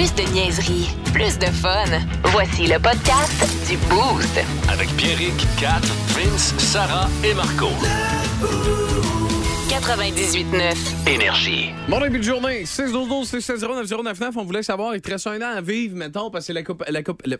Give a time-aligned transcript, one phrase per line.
[0.00, 1.84] Plus de niaiserie, plus de fun.
[2.32, 4.40] Voici le podcast du Boost.
[4.70, 5.82] Avec Pierrick, Kat,
[6.16, 7.66] Vince, Sarah et Marco.
[9.68, 11.06] 98.9.
[11.06, 11.72] Énergie.
[11.86, 14.62] Bon début de journée, 6 12 12 6 0 9 0 9 9 On voulait
[14.62, 16.82] savoir, il te reste un an à vivre, mettons, parce que c'est la coupe.
[16.88, 17.20] La coupe.
[17.26, 17.36] La,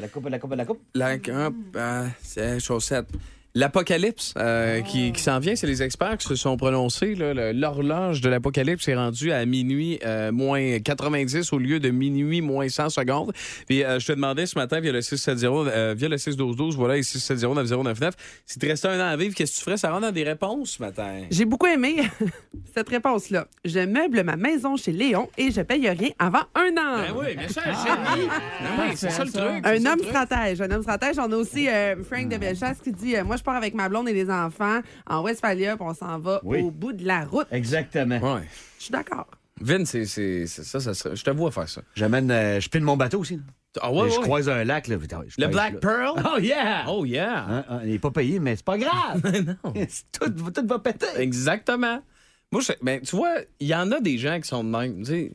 [0.00, 0.80] La coupe, la coupe, la coupe.
[0.94, 3.08] la coupe, euh, c'est chaussette.
[3.54, 7.14] L'apocalypse euh, qui, qui s'en vient, c'est les experts qui se sont prononcés.
[7.14, 7.52] là.
[7.52, 12.68] L'horloge de l'apocalypse est rendue à minuit euh, moins 90 au lieu de minuit moins
[12.68, 13.32] 100 secondes.
[13.68, 16.96] Puis euh, je te demandais ce matin via le 670, euh, via le 61212, voilà,
[16.96, 18.12] et 670-9099,
[18.46, 19.76] si tu restais un an à vivre, qu'est-ce que tu ferais?
[19.76, 21.20] Ça rentre dans des réponses ce matin.
[21.30, 21.96] J'ai beaucoup aimé
[22.74, 23.46] cette réponse-là.
[23.66, 27.02] Je meuble ma maison chez Léon et je paye rien avant un an.
[27.02, 28.28] Ben oui, bien sûr, génie.
[28.28, 29.62] Ben oui, c'est ça le truc.
[29.62, 30.08] c'est Un ça le homme truc.
[30.08, 30.60] stratège.
[30.62, 31.18] Un homme stratège.
[31.18, 33.88] On a aussi euh, Frank de Bellechasse qui dit euh, Moi, je pars avec ma
[33.88, 36.60] blonde et les enfants en Westphalia, puis on s'en va Oui.
[36.62, 37.46] au bout de la route.
[37.50, 38.18] Exactement.
[38.34, 38.42] Ouais.
[38.78, 39.26] Je suis d'accord.
[39.60, 41.82] Vin, c'est c'est- c'est ça, ça serait- je te vois faire ça.
[41.94, 43.36] J'amène, euh, je pile mon bateau aussi.
[43.36, 43.42] là.
[43.80, 44.22] Ah ouais, je ouais.
[44.22, 44.86] croise un lac.
[44.88, 45.78] Là, putain, je Le Black là.
[45.80, 46.22] Pearl?
[46.34, 46.84] Oh yeah!
[46.88, 47.44] Oh yeah!
[47.48, 49.22] Hein, hein, il n'est pas payé, mais c'est pas grave.
[49.88, 51.06] C'est- tout, tout va péter.
[51.16, 52.02] Exactement.
[52.50, 54.98] Moi, je, ben, tu vois, il y en a des gens qui sont de même.
[54.98, 55.32] Tu sais.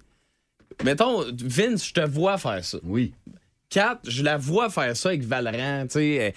[0.83, 2.77] Mettons, Vince, je te vois faire ça.
[2.83, 3.13] Oui.
[3.69, 6.33] Kat, je la vois faire ça avec Valorant, tu sais.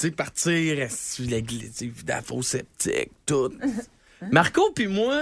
[0.00, 3.50] Tu sais, partir, sur l'église, la faux sceptique, tout.
[4.30, 5.16] Marco puis moi,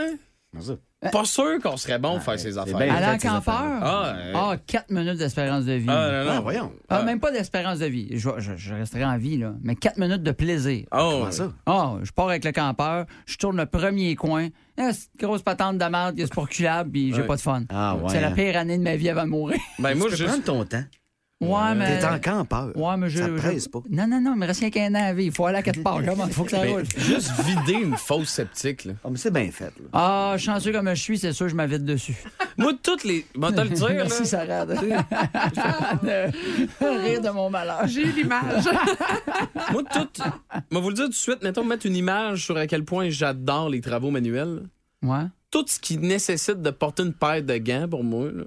[1.12, 2.76] pas sûr qu'on serait bon pour faire ces affaires.
[2.76, 2.94] bien.
[2.94, 3.54] Aller en campeur?
[3.56, 5.86] Ah, euh, Ah, 4 minutes d'espérance de vie.
[5.88, 6.30] Ah, non, non.
[6.36, 6.72] Ah, voyons.
[6.90, 8.08] Ah, même pas d'espérance de vie.
[8.18, 9.54] Je, je- je resterai en vie, là.
[9.62, 10.84] Mais 4 minutes de plaisir.
[10.92, 11.52] Oh, Comment ça?
[11.64, 14.48] Ah, je pars avec le campeur, je tourne le premier coin.
[14.76, 17.26] Ah, c'est une grosse patente de merde, c'est pas reculable, puis j'ai Ouais.
[17.26, 17.62] pas de fun.
[17.70, 19.58] Ah, ouais, C'est la pire année de ma vie avant de mourir.
[19.78, 20.24] Ben, moi, juste.
[20.26, 20.84] prendre ton temps.
[21.38, 21.98] Ouais, mais.
[21.98, 22.74] T'es en campeur.
[22.74, 23.18] Ouais, mais je.
[23.18, 23.80] Ça te je- presse pas.
[23.90, 25.32] Non, non, non, il me reste rien qu'un an à vivre.
[25.32, 26.00] Il faut aller à quelque part.
[26.06, 26.26] Comment?
[26.26, 26.84] Il faut que ça Ben, roule?
[26.96, 28.94] juste vider une fausse sceptique, là.
[29.04, 29.64] Ah, mais c'est bien fait.
[29.66, 29.88] Là.
[29.92, 32.16] Ah, chanceux comme je suis, c'est sûr, je m'invite dessus.
[32.56, 33.26] Moi, toutes les.
[33.34, 33.94] Bon, te le dire, là.
[33.96, 34.64] Merci, Sarah.
[36.80, 37.86] rire de mon malheur.
[37.86, 38.64] J'ai eu l'image.
[39.72, 40.22] Moi, tout.
[40.70, 43.10] Moi, vous le dire tout de suite, mettons, mettre une image sur à quel point
[43.10, 44.62] j'adore les travaux manuels.
[45.02, 45.24] Ouais.
[45.50, 48.44] Tout ce qui nécessite de porter une paire de gants pour moi, là.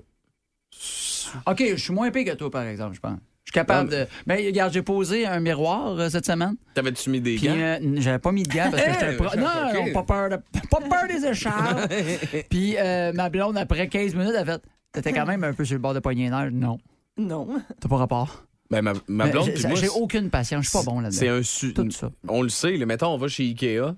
[1.46, 3.18] OK, je suis moins pire que toi, par exemple, je pense.
[3.46, 4.06] Je suis capable de.
[4.28, 6.56] Mais regarde, j'ai posé un miroir euh, cette semaine.
[6.76, 7.56] T'avais-tu mis des Puis gants?
[7.58, 9.88] euh, j'avais pas mis de gants parce que j'étais pro- Non, ok.
[9.88, 10.36] non, pas peur, de...
[10.70, 11.92] pas peur des écharpes.
[12.50, 15.76] Puis euh, ma blonde, après 15 minutes, elle fait T'étais quand même un peu sur
[15.76, 16.50] le bord de poignée nerf.
[16.52, 16.78] Non.
[17.18, 17.48] non.
[17.80, 18.44] T'as pas rapport.
[18.72, 20.66] Ben, ma, ma Mais blonde, j'ai- moi, J'ai c'est- aucune patience.
[20.66, 21.40] Je suis pas bon c'est là-dedans.
[21.40, 22.12] un su- Tout ça.
[22.28, 23.96] On le sait, là, mettons, on va chez Ikea,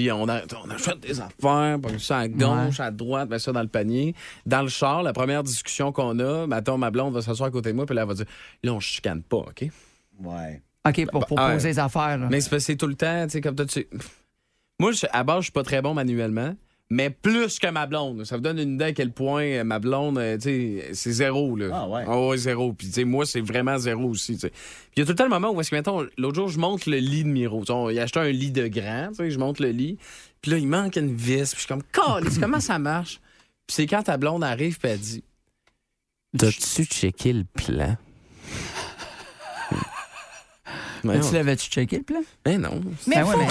[0.00, 3.52] puis on, a, on achète des affaires, puis ça à gauche, à droite, met ça
[3.52, 4.14] dans le panier.
[4.46, 7.70] Dans le char, la première discussion qu'on a, mettons, ma blonde va s'asseoir à côté
[7.70, 8.24] de moi, puis là, elle va dire
[8.62, 9.64] Là, on se chicane pas, OK?
[10.22, 10.62] Ouais.
[10.88, 11.54] OK, pour, pour Ah, ouais.
[11.54, 12.16] poser les affaires.
[12.16, 12.28] là.
[12.30, 13.86] Mais c'est tout le temps, tu sais, comme toi, tu.
[14.78, 16.54] Moi, je- à base, je suis pas très bon manuellement,
[16.90, 18.24] mais plus que ma blonde.
[18.24, 21.12] Ça vous donne une idée à quel point euh, ma blonde, euh, tu sais, c'est
[21.12, 21.68] zéro, là.
[21.72, 22.36] Ah ouais.
[22.36, 22.72] zéro.
[22.72, 24.50] Puis, tu sais, moi, c'est vraiment zéro aussi, tu sais.
[24.50, 24.58] Puis,
[24.96, 26.58] il y a tout le temps le moment où, est-ce que, mettons, l'autre jour, je
[26.58, 27.62] monte le lit de Miro.
[27.90, 29.98] Il a acheté un lit de grand, tu sais, je monte le lit.
[30.42, 31.52] Puis là, il manque une vis.
[31.54, 31.82] Puis, je suis comme,
[32.40, 33.20] comment ça marche?
[33.68, 35.22] Puis, c'est quand ta blonde arrive, puis elle dit,
[36.36, 37.96] T'as-tu checké le plan?
[41.04, 42.22] Mais tu l'avais-tu checké le plan?
[42.44, 42.80] Mais non.
[43.06, 43.46] Ben ouais, mais-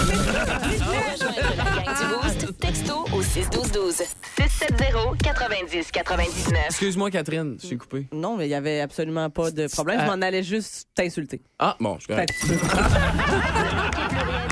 [2.69, 4.03] Texto au 61212.
[4.37, 6.65] 670 90 99.
[6.67, 8.07] Excuse-moi, Catherine, je suis coupé.
[8.13, 10.01] Non, mais il n'y avait absolument pas de problème.
[10.01, 11.41] Je m'en allais juste t'insulter.
[11.57, 12.31] Ah, bon, je suis correct.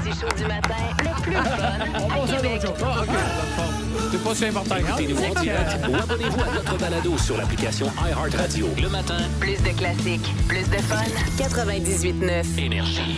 [0.03, 2.61] Du show du matin, le plus fun à Québec.
[4.11, 4.77] C'est pas si important.
[4.77, 8.67] Écoutez-nous en direct ou abonnez-vous à notre balado sur l'application iHeartRadio.
[8.81, 11.03] Le matin, Plus de classiques, plus de fun.
[11.38, 12.57] 98.9.
[12.57, 13.17] Énergie.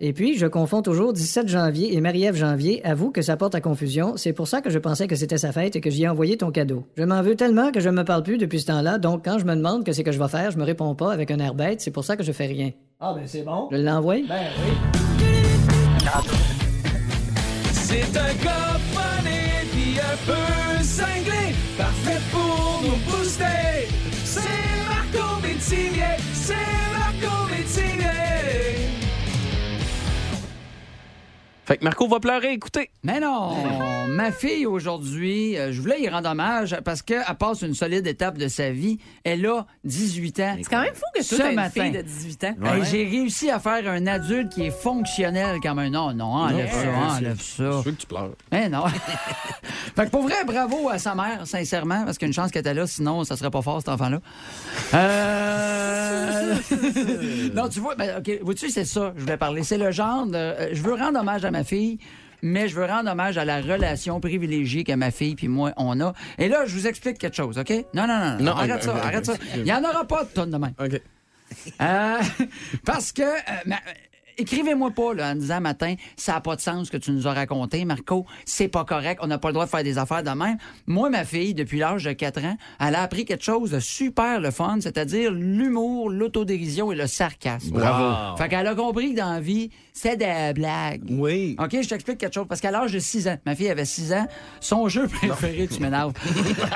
[0.00, 3.60] Et puis, je confonds toujours 17 janvier et Marie-Ève janvier, avoue que ça porte à
[3.60, 6.08] confusion, c'est pour ça que je pensais que c'était sa fête et que j'y ai
[6.08, 6.84] envoyé ton cadeau.
[6.96, 9.44] Je m'en veux tellement que je me parle plus depuis ce temps-là, donc quand je
[9.44, 11.54] me demande que c'est que je vais faire, je me réponds pas avec un air
[11.54, 12.70] bête, c'est pour ça que je fais rien.
[13.00, 13.68] Ah, ben c'est bon.
[13.70, 14.16] Je l'envoie?
[14.28, 14.72] Ben oui.
[17.72, 18.72] C'est un gars
[20.12, 23.88] un peu cinglé, parfait pour nous booster.
[24.24, 24.40] C'est
[24.88, 26.54] Marco Métivier, c'est
[26.92, 28.81] Marco Métivier.
[31.64, 32.90] Fait que Marco va pleurer, écoutez.
[33.04, 33.54] Mais non,
[34.08, 38.36] ma fille aujourd'hui, euh, je voulais y rendre hommage parce qu'elle passe une solide étape
[38.36, 38.98] de sa vie.
[39.22, 40.54] Elle a 18 ans.
[40.58, 42.54] C'est quand même fou que Ce toi, une fille de 18 ans.
[42.64, 45.88] Hey, J'ai réussi à faire un adulte qui est fonctionnel comme un.
[45.88, 47.54] Non, non, enlève ça, enlève ça.
[47.58, 48.32] Je veux que tu pleures.
[48.50, 48.84] Mais non.
[49.96, 52.88] fait que pour vrai, bravo à sa mère, sincèrement, parce qu'une chance qu'elle était là,
[52.88, 54.18] sinon, ça serait pas fort, cet enfant-là.
[54.94, 56.54] Euh...
[57.54, 59.62] non, tu vois, ben, OK, vois-tu, c'est ça, je voulais parler.
[59.62, 60.34] C'est le genre de.
[60.34, 61.98] euh, Je veux rendre hommage à ma fille.
[62.44, 66.00] Mais je veux rendre hommage à la relation privilégiée que ma fille puis moi on
[66.00, 66.12] a.
[66.38, 67.70] Et là, je vous explique quelque chose, OK?
[67.94, 68.44] Non, non, non, non.
[68.46, 69.34] Non, arrête ça, arrête ça.
[69.54, 70.74] Il n'y en aura pas de tonne de même.
[70.80, 71.00] OK.
[71.80, 72.18] Euh,
[72.84, 73.76] parce que, euh, ma-
[74.38, 77.28] écrivez-moi pas là, en disant matin, ça n'a pas de sens ce que tu nous
[77.28, 78.26] as raconté, Marco.
[78.44, 79.20] C'est pas correct.
[79.22, 80.56] On n'a pas le droit de faire des affaires de même.
[80.88, 84.40] Moi, ma fille, depuis l'âge de 4 ans, elle a appris quelque chose de super
[84.40, 87.70] le fun, c'est-à-dire l'humour, l'autodérision et le sarcasme.
[87.70, 88.36] Bravo.
[88.36, 91.04] Fait qu'elle a compris que dans la vie, c'est des blagues.
[91.10, 91.54] Oui.
[91.58, 92.46] OK, je t'explique quelque chose.
[92.48, 94.26] Parce qu'à l'âge de 6 ans, ma fille avait 6 ans,
[94.60, 96.14] son jeu préféré, tu m'énerves.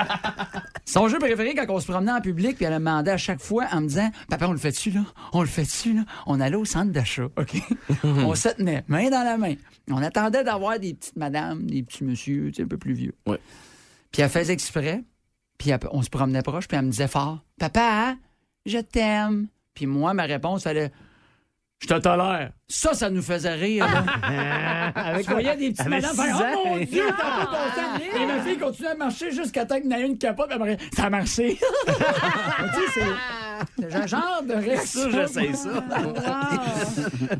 [0.85, 3.41] son jeu préféré, quand on se promenait en public, puis elle me demandait à chaque
[3.41, 5.01] fois en me disant Papa, on le fait-tu, là?
[5.33, 7.61] On le fait-tu, là On allait au centre d'achat, OK?
[8.03, 9.55] On se tenait, main dans la main.
[9.89, 13.15] On attendait d'avoir des petites madames, des petits sais, un peu plus vieux.
[13.25, 13.39] Ouais.
[14.11, 15.03] Puis elle faisait exprès,
[15.57, 18.15] puis elle- on se promenait proche, puis elle me disait fort Papa,
[18.65, 19.47] je t'aime.
[19.73, 20.91] Puis moi, ma réponse, elle est
[21.79, 22.51] Je te tolère.
[22.67, 23.85] Ça, ça nous faisait rire.
[23.85, 24.91] là.
[24.95, 26.55] Avec Je voyais des petites avec madames faire.
[26.57, 28.17] Oh mon Dieu, t'as pas ton sang!
[28.21, 30.49] Et ma fille continuait à marcher jusqu'à temps ait une capote.
[30.49, 31.57] puis elle me dit, Ça a marché.
[31.85, 32.01] tu sais,
[32.93, 33.01] c'est
[33.79, 35.11] c'est un genre de réaction.
[35.11, 35.83] Ça, j'essaie ça.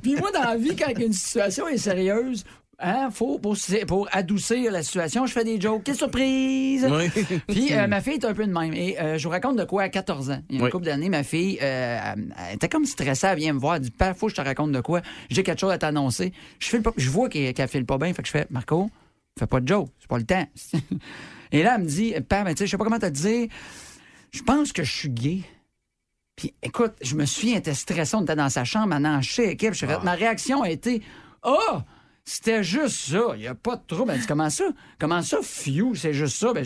[0.02, 2.44] Puis moi, dans la vie, quand une situation est sérieuse,
[2.80, 3.56] hein, faut, pour,
[3.88, 5.84] pour adoucir la situation, je fais des jokes.
[5.84, 6.88] Quelle surprise!
[6.90, 7.10] Oui.
[7.48, 8.74] Puis euh, ma fille est un peu de même.
[8.74, 10.42] Et euh, je vous raconte de quoi à 14 ans.
[10.50, 10.72] Il y a une Oui.
[10.72, 13.28] couple d'années, ma fille, euh, elle, était comme stressée.
[13.28, 13.76] Elle vient me voir.
[13.76, 15.02] Elle dit Père, faut que je te raconte de quoi.
[15.30, 16.34] J'ai quelque chose à t'annoncer.
[16.60, 18.14] Je, file pas- je vois qu'elle qu'elle file pas bien.
[18.14, 18.90] Fait que je fais Marco,
[19.40, 19.90] fais pas de joke.
[20.00, 20.48] C'est pas le temps.
[21.52, 23.48] Et là, elle me dit Père, mais tu sais, je sais pas comment te dire.
[24.32, 25.40] Je pense que je suis gay.
[26.36, 29.22] Puis écoute, je me suis, elle était stressée, on était dans sa chambre, elle en
[29.22, 29.74] chiait, équipe.
[29.74, 31.02] J'ai fait- Ma réaction a été
[31.44, 31.80] Oh!
[32.30, 34.12] C'était juste ça, il n'y a pas de trouble.
[34.14, 34.66] Elle dit Comment ça?
[35.00, 35.96] Comment ça, few?
[35.96, 36.52] C'est juste ça.
[36.52, 36.66] Ben,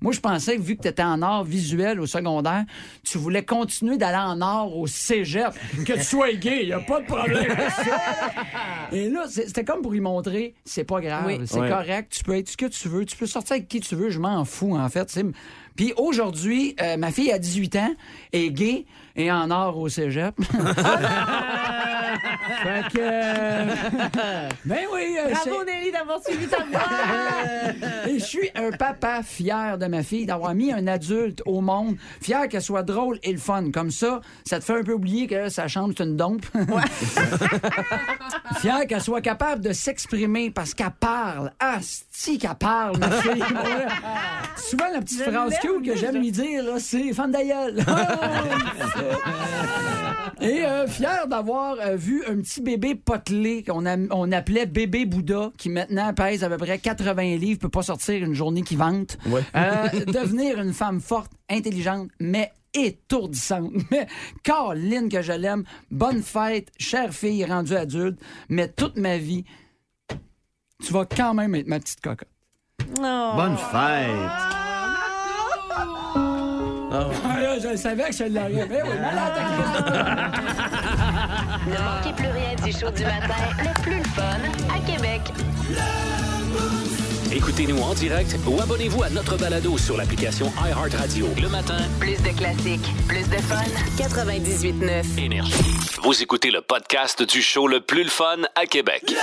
[0.00, 2.64] moi, je pensais que vu que tu étais en art visuel au secondaire,
[3.04, 5.52] tu voulais continuer d'aller en art au cégep.
[5.84, 8.00] Que tu sois gay, il n'y a pas de problème avec ça.
[8.92, 11.40] Et là, c'était comme pour lui montrer c'est pas grave, Oui.
[11.44, 11.68] c'est Ouais.
[11.68, 14.08] correct, tu peux être ce que tu veux, tu peux sortir avec qui tu veux,
[14.08, 15.20] je m'en fous, en fait.
[15.76, 17.94] Puis aujourd'hui, euh, ma fille a 18 ans,
[18.32, 20.34] est gay et en art au cégep.
[22.52, 22.98] fait que.
[23.00, 26.80] euh, ben oui, euh, Bravo, Nelly, d'avoir suivi ta voix.
[28.08, 31.96] et je suis un papa fier de ma fille, d'avoir mis un adulte au monde,
[32.20, 33.70] fier qu'elle soit drôle et le fun.
[33.72, 36.44] Comme ça, ça te fait un peu oublier que sa chambre, c'est une dompe.
[38.60, 41.52] fier qu'elle soit capable de s'exprimer parce qu'elle parle.
[41.60, 41.78] Ah,
[42.10, 43.42] si qu'elle parle, ma fille.
[44.56, 47.84] Souvent, la petite Je phrase cute que j'aime lui dire, là, c'est «Femme d'aïeul».
[50.42, 55.06] Et euh, fier d'avoir euh, vu un petit bébé potelé qu'on a- on appelait bébé
[55.06, 58.76] Bouddha, qui maintenant pèse à peu près 80 livres, peut pas sortir une journée qui
[58.76, 59.16] vante.
[59.26, 59.42] Ouais.
[59.56, 63.70] Euh, devenir une femme forte, intelligente, mais étourdissante.
[63.90, 64.06] Mais
[64.42, 68.18] Caroline que je l'aime, bonne fête, chère fille rendue adulte,
[68.48, 69.44] mais toute ma vie,
[70.82, 72.28] tu vas quand même être ma petite cocotte.
[72.98, 73.32] Oh.
[73.36, 74.61] Bonne fête.
[76.92, 78.66] Ah, là, je savais que je l'aurais.
[78.68, 79.32] Mais oui, malade.
[81.64, 84.38] Ne manquez plus rien du show du matin, le plus le fun
[84.74, 85.20] à Québec.
[87.32, 91.28] Écoutez-nous en direct ou abonnez-vous à notre balado sur l'application iHeartRadio.
[91.40, 93.62] Le matin, Plus de classiques, plus de fun.
[93.96, 95.18] 98.9.
[95.24, 95.52] énergie.
[96.02, 99.14] Vous écoutez le podcast du show le plus le fun à Québec.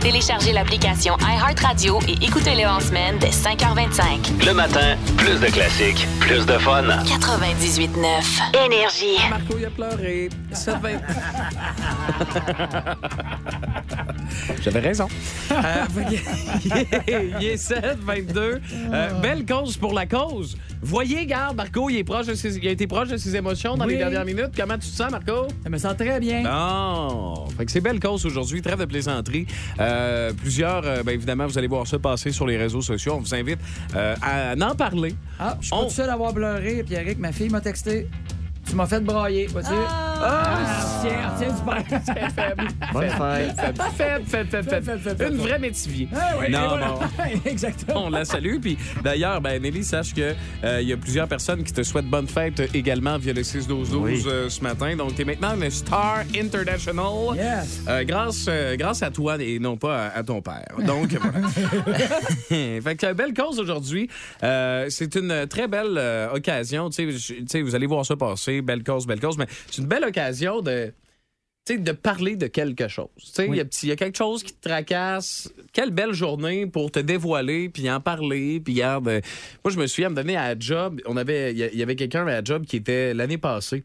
[0.00, 4.46] Téléchargez l'application iHeartRadio et écoutez-le en semaine dès 5h25.
[4.46, 6.84] Le matin, plus de classiques, plus de fun.
[6.84, 8.64] 98.9.
[8.66, 9.18] Énergie.
[9.28, 10.28] Marco, il a pleuré.
[10.52, 11.00] 7,20.
[14.62, 15.08] J'avais raison.
[15.50, 15.84] Euh,
[17.40, 18.60] il est 7, 22.
[18.92, 20.56] Euh, belle cause pour la cause.
[20.80, 23.76] Voyez, garde, Marco, il, est proche de ses- il a été proche de ses émotions
[23.76, 23.92] dans Oui.
[23.94, 24.52] les dernières minutes.
[24.56, 25.48] Comment tu te sens, Marco?
[25.64, 26.42] Je me sens très bien.
[26.42, 27.46] Non!
[27.56, 29.46] Fait que c'est belle cause aujourd'hui, trêve de plaisanterie.
[29.80, 29.87] Euh,
[30.36, 33.14] plusieurs, euh, ben évidemment, vous allez voir ça passer sur les réseaux sociaux.
[33.16, 33.58] On vous invite
[33.96, 35.14] euh, à en parler.
[35.38, 36.82] Ah, je suis On- pas tout seul à avoir pleuré.
[36.84, 38.08] Pierrick, ma fille m'a texté.
[38.68, 39.68] Tu m'as fait brailler, vois-tu?
[40.20, 40.58] Ah,
[41.00, 41.94] tiens, tiens, du
[42.34, 42.68] faible.
[42.92, 43.56] Bonne fête.
[43.56, 45.24] Faible, faible, faible, faible, faible.
[45.32, 46.08] Une vraie métivier.
[46.50, 46.98] non, non.
[47.46, 48.06] Exactement.
[48.06, 48.56] On la salue.
[48.60, 50.34] Puis d'ailleurs, ben, Nelly, sache que
[50.64, 53.94] euh, il y a plusieurs personnes qui te souhaitent bonne fête également via le 6-12-12
[53.94, 54.22] Oui.
[54.26, 54.96] euh, ce matin.
[54.96, 57.36] Donc, tu es maintenant une star international.
[57.36, 57.82] Yes.
[57.88, 60.66] Euh, grâce, euh, grâce à toi et non pas à, à ton père.
[60.84, 61.48] Donc, voilà.
[62.82, 64.08] fait que belle cause aujourd'hui.
[64.42, 66.90] Euh, c'est une très belle euh, occasion.
[66.90, 67.12] Tu
[67.46, 68.57] sais, vous allez voir ça passer.
[68.62, 69.38] Belle cause, belle cause.
[69.38, 70.92] Mais c'est une belle occasion de
[71.70, 73.08] de parler de quelque chose.
[73.46, 75.52] Il y a petit- il y, a quelque chose qui te tracasse.
[75.74, 78.58] Quelle belle journée pour te dévoiler, puis en parler.
[78.58, 79.20] Puis euh, moi,
[79.70, 81.94] je me souviens, à me donner à la job, on avait, il y y avait
[81.94, 83.84] quelqu'un à la job qui était l'année passée.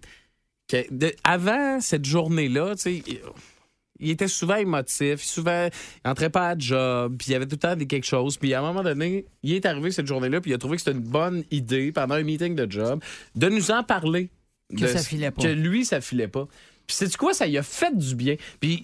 [0.72, 5.68] de- avant cette journée-là, il- était souvent émotif, souvent,
[6.06, 8.38] il entrait pas à job, puis il y avait tout le temps des quelque chose.
[8.38, 10.84] Puis à un moment donné, il est arrivé cette journée-là, puis il a trouvé que
[10.84, 13.04] c'était une bonne idée pendant un meeting de job
[13.36, 14.30] de nous en parler.
[14.76, 15.42] Que De- ça filait pas.
[15.44, 16.48] Que lui, ça filait pas.
[16.86, 18.36] Puis c'est quoi, ça lui a fait du bien.
[18.60, 18.84] Puis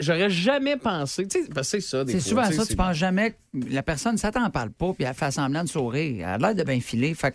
[0.00, 2.02] j'aurais jamais pensé, tu sais, parce que c'est ça.
[2.04, 3.36] des C'est souvent ça, tu penses jamais que
[3.70, 6.16] la personne, ça t'en parle pas, puis elle fait semblant de sourire.
[6.20, 7.12] Elle a l'air de bien filer.
[7.14, 7.34] Fait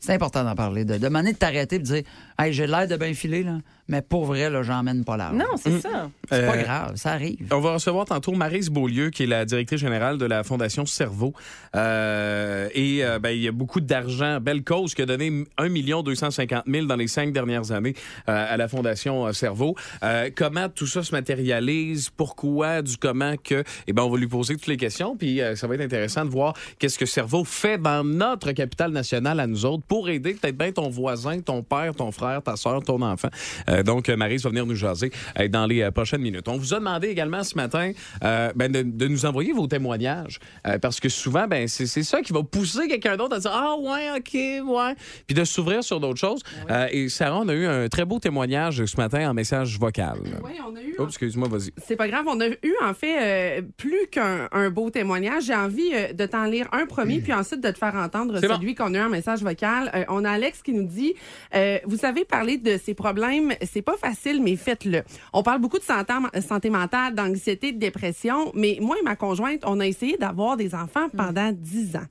[0.00, 2.02] c'est important d'en parler, de demander de t'arrêter et de dire
[2.38, 5.34] Hey, j'ai l'air de bien filer, là, mais pour vrai, là, j'emmène pas large.
[5.36, 5.80] Non, c'est Mm.
[5.80, 6.10] ça.
[6.30, 7.48] C'est pas Euh, grave, ça arrive.
[7.52, 11.32] On va recevoir tantôt Marise Beaulieu, qui est la directrice générale de la Fondation Cerveau.
[11.74, 16.02] Euh, et euh, ben, il y a beaucoup d'argent, belle cause, qui a donné 1
[16.02, 17.94] 250 000 dans les cinq dernières années
[18.28, 19.74] euh, à la Fondation euh, Cerveau.
[20.02, 22.10] Euh, comment tout ça se matérialise?
[22.10, 22.82] Pourquoi?
[22.82, 23.64] Du comment que?
[23.86, 25.16] Eh ben, on va lui poser toutes les questions.
[25.16, 28.92] Puis euh, ça va être intéressant de voir qu'est-ce que Cerveau fait dans notre capitale
[28.92, 32.56] nationale à nous autres pour aider peut-être bien ton voisin, ton père, ton frère, ta
[32.56, 33.28] soeur, ton enfant.
[33.68, 36.46] Euh, donc, euh, Maryse va venir nous jaser euh, dans les euh, prochaines minutes.
[36.48, 40.38] On vous a demandé également ce matin ben, de, de nous envoyer vos témoignages
[40.82, 44.18] parce que souvent, ben, c'est ça qui va pousser quelqu'un d'autre à dire Ah, ouais,
[44.18, 44.94] OK, ouais.
[45.26, 46.42] Puis de s'ouvrir sur d'autres choses.
[46.90, 50.18] Et Sarah, on a eu un très beau témoignage ce matin en message vocal.
[50.44, 50.94] Oui, on a eu.
[50.98, 51.70] Oups, excuse-moi, vas-y.
[51.86, 52.26] C'est pas grave.
[52.28, 55.44] On a eu, en fait, plus qu'un un beau témoignage.
[55.44, 58.54] J'ai envie de t'en lire un premier, puis ensuite de te faire entendre bon.
[58.54, 59.77] celui qu'on a eu en message vocal.
[59.94, 61.14] Euh, on a Alex qui nous dit
[61.54, 65.02] euh, Vous savez, parler de ces problèmes, c'est pas facile, mais faites-le.
[65.32, 66.12] On parle beaucoup de santé,
[66.46, 70.74] santé mentale, d'anxiété, de dépression, mais moi et ma conjointe, on a essayé d'avoir des
[70.74, 72.06] enfants pendant 10 ans.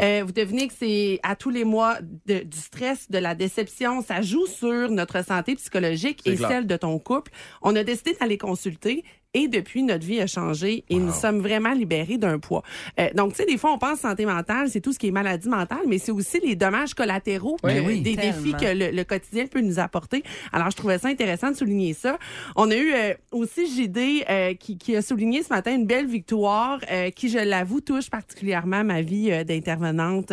[0.00, 4.02] Euh, vous devinez que c'est à tous les mois de- du stress, de la déception.
[4.02, 6.48] Ça joue sur notre santé psychologique et clair.
[6.48, 7.32] celle de ton couple.
[7.62, 9.04] On a décidé d'aller consulter.
[9.38, 12.62] Et depuis, notre vie a changé et nous sommes vraiment libérés d'un poids.
[12.98, 15.10] Euh, donc, tu sais, des fois, on pense santé mentale, c'est tout ce qui est
[15.10, 18.00] maladie mentale, mais c'est aussi les dommages collatéraux Oui, que- oui.
[18.00, 18.32] des Tellement.
[18.42, 20.22] défis que le, le quotidien peut nous apporter.
[20.54, 22.18] Alors, je trouvais ça intéressant de souligner ça.
[22.56, 26.06] On a eu euh, aussi JD euh, qui, qui a souligné ce matin une belle
[26.06, 30.32] victoire euh, qui, je l'avoue, touche particulièrement ma vie d'intervenante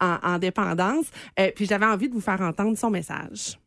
[0.00, 1.06] en, en dépendance.
[1.54, 3.58] Puis j'avais envie de vous faire entendre son message.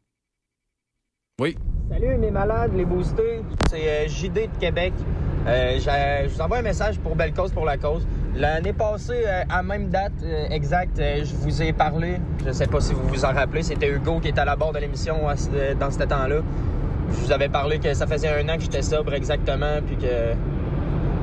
[1.42, 1.58] Oui.
[1.90, 4.94] Salut mes malades, les boostés, c'est euh, JD de Québec.
[5.48, 8.06] Euh, je vous envoie un message pour Belle Cause pour la cause.
[8.36, 12.68] L'année passée, euh, à même date euh, exacte, euh, je vous ai parlé, je sais
[12.68, 15.22] pas si vous vous en rappelez, c'était Hugo qui était à la barre de l'émission
[15.24, 16.42] dans ce temps-là.
[17.10, 20.36] Je vous avais parlé que ça faisait un an que j'étais sobre exactement, puis que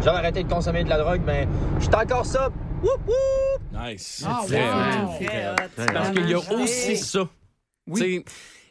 [0.02, 1.46] j'avais arrêté de consommer de la drogue, mais
[1.78, 2.52] j'étais encore sobre.
[2.82, 3.80] Woup, woup!
[3.80, 4.26] Nice.
[4.48, 5.52] Très wow.
[5.52, 5.92] hot.
[5.94, 7.28] Parce qu'il y a aussi ça.
[7.86, 8.24] Oui.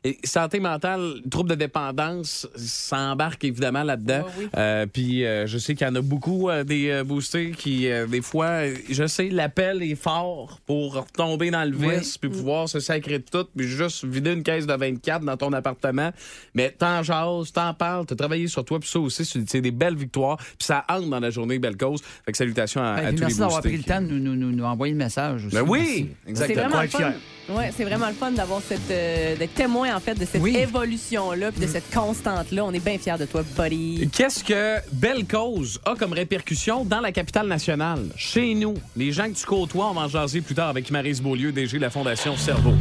[0.05, 4.23] Et santé mentale, trouble de dépendance, ça embarque évidemment là-dedans.
[4.55, 8.21] Euh, puis euh, je sais qu'il y en a beaucoup euh, des boostés qui, des
[8.21, 13.19] fois, je sais, l'appel est fort pour retomber dans le vice, puis pouvoir se sacrer
[13.19, 16.11] de tout, puis juste vider une caisse de 24 dans ton appartement.
[16.53, 19.97] Mais t'en jases, t'en parles, t'as travaillé sur toi, puis ça aussi, c'est des belles
[19.97, 22.01] victoires, puis ça entre dans la journée Belle Cause.
[22.25, 24.19] Fait que salutations à, Ben, à tous merci les d'avoir pris le temps de nous,
[24.19, 25.55] nous, nous- nous envoyer le message aussi.
[25.55, 26.07] Ben oui, Merci.
[26.25, 26.69] C'est exactement.
[26.69, 27.13] vraiment fun.
[27.49, 30.55] Ouais, c'est vraiment le fun d'avoir cette euh, d'être témoin en fait de cette Oui.
[30.55, 32.63] évolution là puis de cette constante là.
[32.63, 34.07] On est bien fiers de toi, buddy.
[34.15, 38.01] Qu'est-ce que Belle Cause a comme répercussion dans la capitale nationale?
[38.15, 41.21] Chez nous, les gens que tu côtoies, on va en jaser plus tard avec Marise
[41.21, 42.73] Beaulieu, DG de la Fondation Cerveau.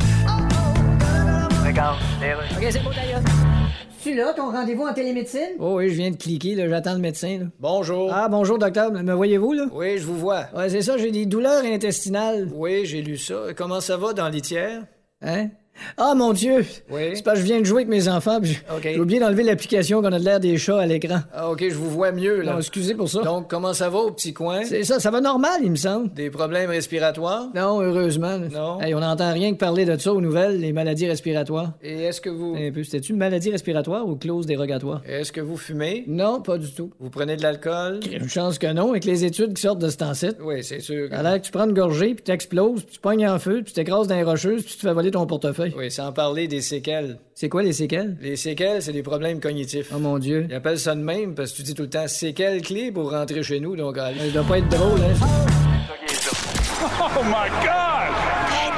[1.68, 3.22] OK, c'est beau d'ailleurs.
[4.08, 5.50] Tu là, ton rendez-vous en télémédecine?
[5.58, 7.40] Oh oui, je viens de cliquer, là, j'attends le médecin.
[7.40, 7.46] Là.
[7.60, 8.10] Bonjour.
[8.10, 8.90] Ah, bonjour, docteur.
[8.90, 9.66] Me voyez-vous, là?
[9.70, 10.46] Oui, je vous vois.
[10.56, 12.48] Ouais, c'est ça, j'ai des douleurs intestinales.
[12.54, 13.48] Oui, j'ai lu ça.
[13.54, 14.86] Comment ça va dans l'itière?
[15.20, 15.48] Hein?
[15.96, 16.64] Ah, mon Dieu!
[16.90, 17.10] Oui.
[17.14, 20.00] C'est parce que je viens de jouer avec mes enfants, puis j'ai oublié d'enlever l'application
[20.02, 21.20] qu'on a de l'air des chats à l'écran.
[21.32, 22.52] Ah, OK, je vous vois mieux, là.
[22.52, 23.22] Non, excusez pour ça.
[23.22, 24.64] Donc, comment ça va au petit coin?
[24.64, 26.12] C'est ça, ça va normal, il me semble.
[26.14, 27.48] Des problèmes respiratoires?
[27.54, 28.38] Non, heureusement.
[28.38, 28.80] Non.
[28.80, 31.72] Hey, on n'entend rien que parler de ça aux nouvelles, les maladies respiratoires.
[31.82, 32.54] Et est-ce que vous...
[32.58, 35.02] Un peu, c'était-tu maladie respiratoire ou clause dérogatoire?
[35.06, 36.04] Est-ce que vous fumez?
[36.06, 36.90] Non, pas du tout.
[37.00, 38.00] Vous prenez de l'alcool?
[38.10, 40.28] Une chance que non, avec les études qui sortent de ce temps-ci.
[40.40, 41.08] Oui, c'est sûr.
[41.10, 43.72] L'air que tu prends une gorgée, puis t'exploses, puis tu pognes en feu, puis tu
[43.72, 45.67] t'écrases dans les rocheuses, puis tu te fais voler ton portefeuille.
[45.76, 47.18] Oui, sans parler des séquelles.
[47.34, 48.16] C'est quoi les séquelles?
[48.20, 49.90] Les séquelles, c'est des problèmes cognitifs.
[49.94, 50.46] Oh mon Dieu.
[50.48, 53.10] Ils appellent ça de même parce que tu dis tout le temps séquelles clés pour
[53.10, 54.18] rentrer chez nous, donc allez.
[54.18, 55.14] Ça doit pas être drôle, hein?
[57.00, 58.14] Oh my God!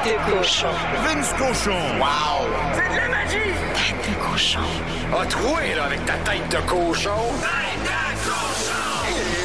[0.02, 0.68] Tête de cochon.
[1.04, 1.76] Vince Cochon!
[1.98, 2.48] Wow!
[2.72, 3.52] C'est de la magie!
[3.74, 4.60] Tête de cochon.
[5.18, 7.10] A troué, là, avec ta tête de cochon.
[7.40, 9.39] Tête de cochon!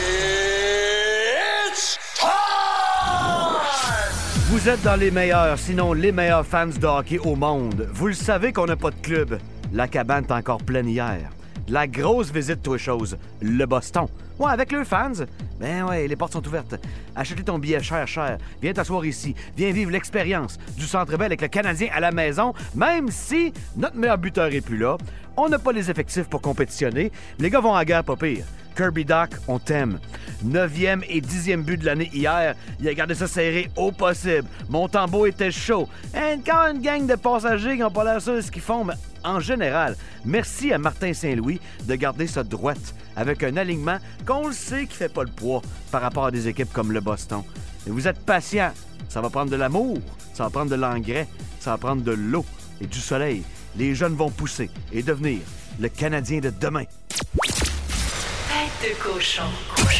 [4.55, 7.89] Vous êtes dans les meilleurs, sinon les meilleurs fans de hockey au monde.
[7.91, 9.38] Vous le savez qu'on n'a pas de club.
[9.74, 11.29] La cabane est encore pleine hier.
[11.67, 14.07] La grosse visite, toi chose, le Boston.
[14.38, 15.12] Ouais, avec leurs fans.
[15.60, 16.75] Ben ouais, les portes sont ouvertes.
[17.15, 18.38] Achetez ton billet cher, cher.
[18.62, 19.34] Viens t'asseoir ici.
[19.56, 23.96] Viens vivre l'expérience du Centre Bell avec le Canadien à la maison, même si notre
[23.96, 24.98] meilleur buteur est plus là.
[25.38, 27.12] On n'a pas les effectifs pour compétitionner.
[27.39, 28.46] Les gars vont à guerre, pas pire.
[28.75, 30.00] Kirby Doc, on t'aime.
[30.44, 32.56] Neuvième et dixième but de l'année hier.
[32.82, 34.48] Il a gardé ça serré au possible.
[34.70, 35.88] Mon tambour était chaud.
[36.13, 38.96] Encore une gang de passagers qui n'ont pas l'air sûrs de ce qu'ils font, mais
[39.25, 44.53] en général, merci à Martin Saint-Louis de garder ça droite avec un alignement qu'on le
[44.53, 47.44] sait qui fait pas le poids par rapport à des équipes comme le Boston.
[47.86, 48.72] Mais vous êtes patient.
[49.10, 49.98] Ça va prendre de l'amour,
[50.34, 51.27] ça va prendre de l'engrais,
[51.60, 52.46] ça va prendre de l'eau
[52.82, 53.44] et du soleil.
[53.75, 55.39] Les jeunes vont pousser et devenir
[55.79, 56.86] le Canadien de demain.
[57.29, 59.44] Tête de cochon.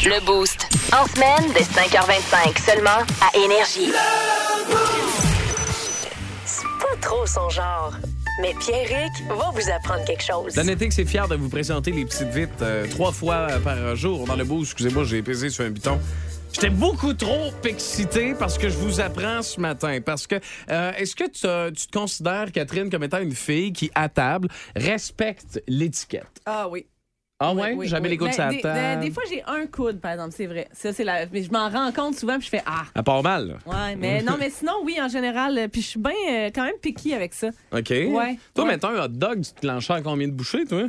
[0.04, 0.68] Le Boost.
[0.92, 3.92] En semaine, dès 5h25, seulement à Énergie.
[6.44, 7.92] C'est pas trop son genre.
[8.40, 10.54] Mais Pierrick va vous apprendre quelque chose.
[10.54, 14.36] Danetix est fier de vous présenter les petites vites euh, trois fois par jour dans
[14.36, 14.72] le boost.
[14.72, 15.98] Excusez-moi, j'ai pesé sur un piton.
[16.52, 20.00] J'étais beaucoup trop excité parce que je vous apprends ce matin.
[20.04, 20.36] Parce que,
[20.70, 24.48] euh, est-ce que tu, tu te considères, Catherine, comme étant une fille qui, à table,
[24.74, 26.40] respecte l'étiquette?
[26.44, 26.86] Ah oui.
[27.38, 27.74] Ah ouais?
[27.74, 28.10] oui, Jamais oui.
[28.12, 29.00] les coudes Ben, sur la des, table.
[29.00, 30.68] des- des fois, j'ai un coude, par exemple, c'est vrai.
[30.72, 31.26] Ça, c'est la...
[31.26, 32.84] Mais je m'en rends compte souvent, puis je fais Ah.
[32.94, 33.54] À part mal, là.
[33.66, 35.58] Ouais, mais non, mais sinon, oui, en général.
[35.58, 37.48] euh, Puis je suis bien euh, quand même picky avec ça.
[37.72, 37.90] OK.
[37.90, 38.38] Ouais.
[38.54, 38.70] Toi, Ouais.
[38.70, 40.86] mettons un hot dog, tu te l'enchères à combien de bouchées, toi?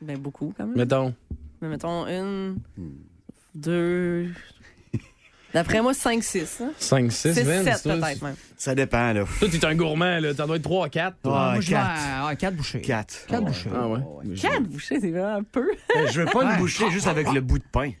[0.00, 0.76] Ben, beaucoup, quand même.
[0.76, 1.14] Mettons.
[1.60, 2.58] Mais mettons une,
[3.54, 4.30] deux.
[5.54, 6.58] D'après moi, 5, 6.
[6.62, 6.70] Hein?
[6.76, 8.34] 5, 6, 6, 20, 7 toi, peut-être même.
[8.56, 9.24] Ça dépend, là.
[9.38, 10.34] Toi, t'es un gourmand, là.
[10.34, 11.16] T'en dois être 3, 4.
[11.24, 12.80] moi, je vais à à quatre bouchées.
[12.80, 13.26] Quatre.
[13.28, 13.70] Quatre bouchées.
[13.74, 14.00] Ah ouais.
[14.40, 15.70] 4 bouchées, c'est vraiment peu.
[15.96, 17.92] Euh, Je veux pas une bouchée juste avec le bout de pain.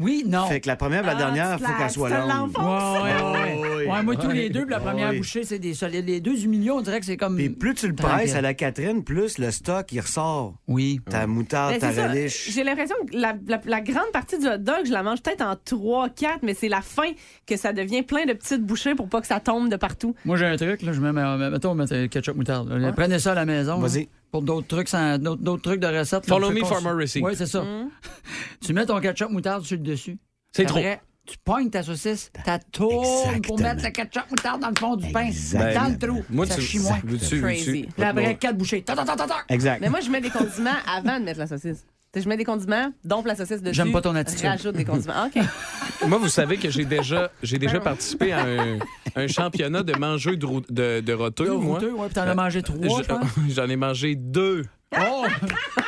[0.00, 0.46] Oui, non.
[0.46, 2.28] Fait que la première et la Ah, dernière, tu faut qu'elle soit longue.
[2.28, 3.02] l'enfonces.
[3.02, 3.74] Ouais, ouais, ouais.
[3.78, 3.84] oui.
[3.90, 4.84] Ouais, moi, tous les deux, puis la Ouais.
[4.84, 6.06] première bouchée, c'est des solides.
[6.06, 7.34] Les deux du milieu, on dirait que c'est comme.
[7.36, 8.16] Puis plus tu le Tranquille.
[8.16, 10.54] presses à la Catherine, plus le stock, il ressort.
[10.68, 11.00] Oui.
[11.10, 12.50] Ta moutarde, ta relish.
[12.52, 15.42] J'ai l'impression que la, la- la grande partie du hot dog, je la mange peut-être
[15.42, 17.10] en 3, 4, mais c'est la fin
[17.46, 20.14] que ça devient plein de petites bouchées pour pas que ça tombe de partout.
[20.24, 22.92] Moi, j'ai un truc, là, je mets, mettons, mettre ketchup moutarde.
[22.94, 23.78] Prenez ça à la maison.
[23.78, 24.08] Vas-y.
[24.30, 26.26] Pour d'autres trucs, sans- d'autres d'autres trucs de recettes.
[26.26, 27.24] Follow me cons- for more receipts.
[27.24, 27.64] Oui, c'est ça.
[28.64, 30.18] tu mets ton ketchup moutarde sur le dessus.
[30.52, 31.04] C'est Après, trop.
[31.26, 35.12] Tu pognes ta saucisse, ta tourne pour mettre le ketchup moutarde dans le fond du
[35.12, 35.26] pain.
[35.26, 35.74] Exactement.
[35.84, 36.24] Dans le trou.
[36.30, 37.00] Moi, ça tu- chie moins.
[37.00, 37.86] Crazy.
[37.94, 38.82] Puis après, quatre bouchées.
[38.82, 39.26] Ta, ta, ta.
[39.50, 39.80] Exact.
[39.80, 41.84] Mais moi, je mets des condiments avant de mettre la saucisse.
[42.16, 43.74] Je mets des condiments, donc la saucisse dessus.
[43.74, 44.44] J'aime pas ton attitude.
[44.46, 45.26] Rajoute des condiments.
[45.26, 45.42] OK.
[46.08, 48.78] Moi, vous savez que j'ai déjà, j'ai déjà participé à un,
[49.14, 51.74] un championnat de mangeux de, rou- de, de roteux, moi.
[51.78, 53.26] routeux, ouais, puis t'en as mangé trois, pense.
[53.48, 54.64] Je- J'en ai mangé deux.
[54.98, 55.26] Oh!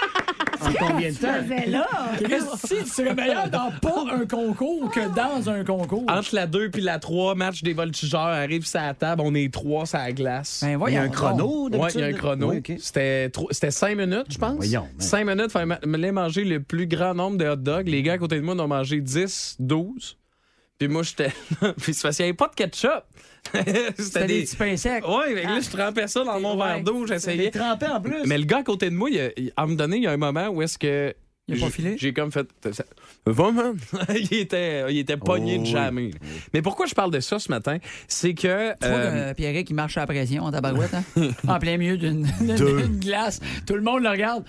[0.80, 2.56] En combien de temps?
[2.64, 6.04] si tu serais meilleur dans pas un concours que dans un concours.
[6.08, 9.52] Entre la 2 puis la 3, match des voltigeurs arrive sur la table, on est
[9.52, 10.60] trois sur la glace.
[10.62, 11.92] Ben, Il y a un chrono, d'habitude?
[11.96, 12.50] il y a un chrono.
[12.50, 12.72] Oui, OK.
[12.78, 14.56] C'était tro- C'était 5 minutes, je pense.
[14.56, 14.90] voyons, man.
[14.98, 17.88] 5 minutes, fallait me les manger le plus grand nombre de hot dogs.
[17.88, 20.16] Les gars à côté de moi en ont mangé 10, 12.
[20.80, 21.74] Puis moi, j'étais là.
[21.80, 23.04] Puis c'est parce qu'il n'y avait pas de ketchup.
[23.98, 25.06] C'était des petits pains secs.
[25.06, 26.66] Ouais, fait que là, je trempais ça dans mon Ouais.
[26.74, 27.50] verre d'eau, j'essayais.
[27.50, 28.22] Des trempés en plus.
[28.26, 30.06] Mais le gars à côté de moi, il a- à un moment donné, il y
[30.06, 31.14] a un moment où est-ce que.
[31.48, 31.96] Il a pas j'ai- filé?
[31.98, 32.46] J'ai comme fait.
[33.26, 33.76] Va, man!
[34.14, 35.70] il, était, il était pogné Oh, de oui.
[35.70, 36.10] jamais.
[36.54, 37.76] Mais pourquoi je parle de ça ce matin?
[38.08, 38.72] C'est que.
[38.80, 41.04] Tu vois euh, que Pierre qui marche à la pression en tabarouette, hein?
[41.48, 42.26] en plein milieu d'une
[43.00, 43.40] glace.
[43.66, 44.44] Tout le monde le regarde.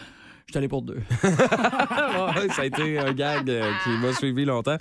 [0.48, 1.00] Je suis allé pour deux.
[1.24, 4.78] Ouais, ça a été un gag euh, qui m'a suivi longtemps.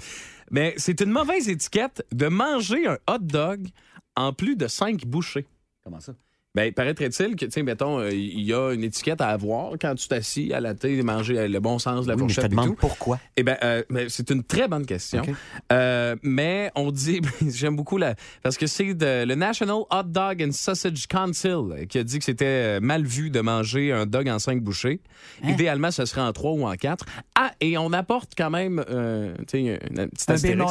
[0.51, 3.69] Mais c'est une mauvaise étiquette de manger un hot dog
[4.17, 5.47] en plus de cinq bouchées.
[5.83, 6.15] Comment ça?
[6.57, 10.09] Ben, paraîtrait-il que, tu mettons, euh, il y a une étiquette à avoir quand tu
[10.09, 12.41] t'assis à la télé, manger euh, le bon sens de la Oui, mais je te
[12.41, 12.75] fourchette et demande tout?
[12.75, 13.21] pourquoi.
[13.37, 15.23] Eh ben, euh, ben, c'est une très bonne question.
[15.71, 20.51] Euh, mais on dit, j'aime beaucoup la, parce que c'est le National Hot Dog and
[20.51, 24.61] Sausage Council qui a dit que c'était mal vu de manger un dog en cinq
[24.61, 25.01] bouchées.
[25.45, 25.51] Hein?
[25.51, 27.05] Idéalement, ce serait en trois ou en quatre.
[27.37, 30.67] Ah, et on apporte quand même, euh, tu sais, un, un petit Un bémol.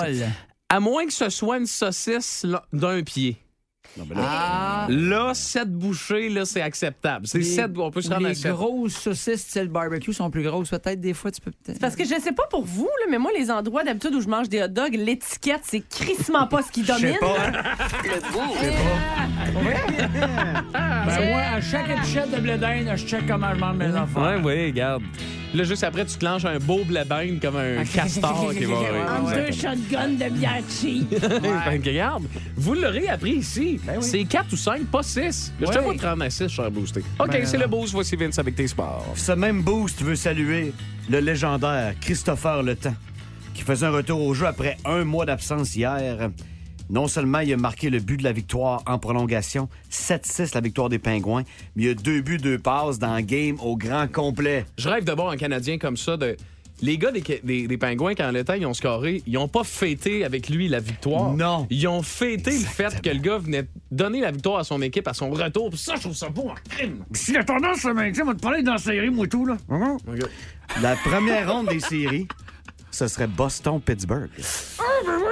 [0.67, 3.37] À moins que ce soit une saucisse d'un pied.
[4.15, 4.87] Ah.
[4.89, 7.27] Là, sept bouchées, là, c'est acceptable.
[7.27, 8.51] C'est Les- sept, on peut se rendre à Les sept.
[8.51, 10.69] grosses saucisses style barbecue sont plus grosses.
[10.69, 11.79] Peut-être des fois, tu peux peut-être.
[11.79, 14.27] Parce que je sais pas pour vous, là, mais moi, les endroits d'habitude où je
[14.27, 17.15] mange des hot dogs, l'étiquette, c'est crissement pas ce qui domine.
[17.21, 18.39] Le beau.
[20.73, 24.21] Ben, moi, à chaque étichette de blé d'Inde, je check comment je mange mes affaires.
[24.21, 25.03] Ouais, oui, regarde.
[25.53, 28.75] Là, juste après, tu te lances un beau blabine comme un castor qui va.
[29.19, 31.09] Entre deux shotguns de bière cheap.
[31.19, 32.23] Fait que regarde,
[32.55, 33.79] vous l'aurez appris ici.
[34.01, 35.53] C'est 4 ou 5, pas 6.
[35.59, 37.03] Je te vois te rendre à 6, cher boosté.
[37.19, 37.93] OK, Ben, c'est le boost.
[37.93, 39.05] Voici Vince avec tes sports.
[39.15, 40.71] Ce même boost veut saluer
[41.09, 42.95] le légendaire Christopher Le Temps,
[43.55, 46.29] qui faisait un retour au jeu après un mois d'absence hier.
[46.89, 50.89] Non seulement il a marqué le but de la victoire en prolongation, 7-6 la victoire
[50.89, 51.43] des Pingouins,
[51.75, 54.65] mais il y a deux buts, deux passes dans le game au grand complet.
[54.77, 56.17] Je rêve de voir un Canadien comme ça.
[56.17, 56.35] De...
[56.81, 59.63] Les gars des, des, des Pingouins, quand le temps, ils ont scoré, ils ont pas
[59.63, 61.33] fêté avec lui la victoire.
[61.33, 61.67] Non.
[61.69, 65.07] Ils ont fêté le fait que le gars venait donner la victoire à son équipe
[65.07, 65.69] à son retour.
[65.69, 67.03] Puis ça, je trouve ça beau en crime.
[67.13, 69.57] Si la tendance se maintient, on va te parler dans la série, moi, tout, là.
[70.81, 72.27] La première ronde des séries,
[72.91, 74.29] ce serait Boston-Pittsburgh.
[74.79, 75.28] Ah, ben!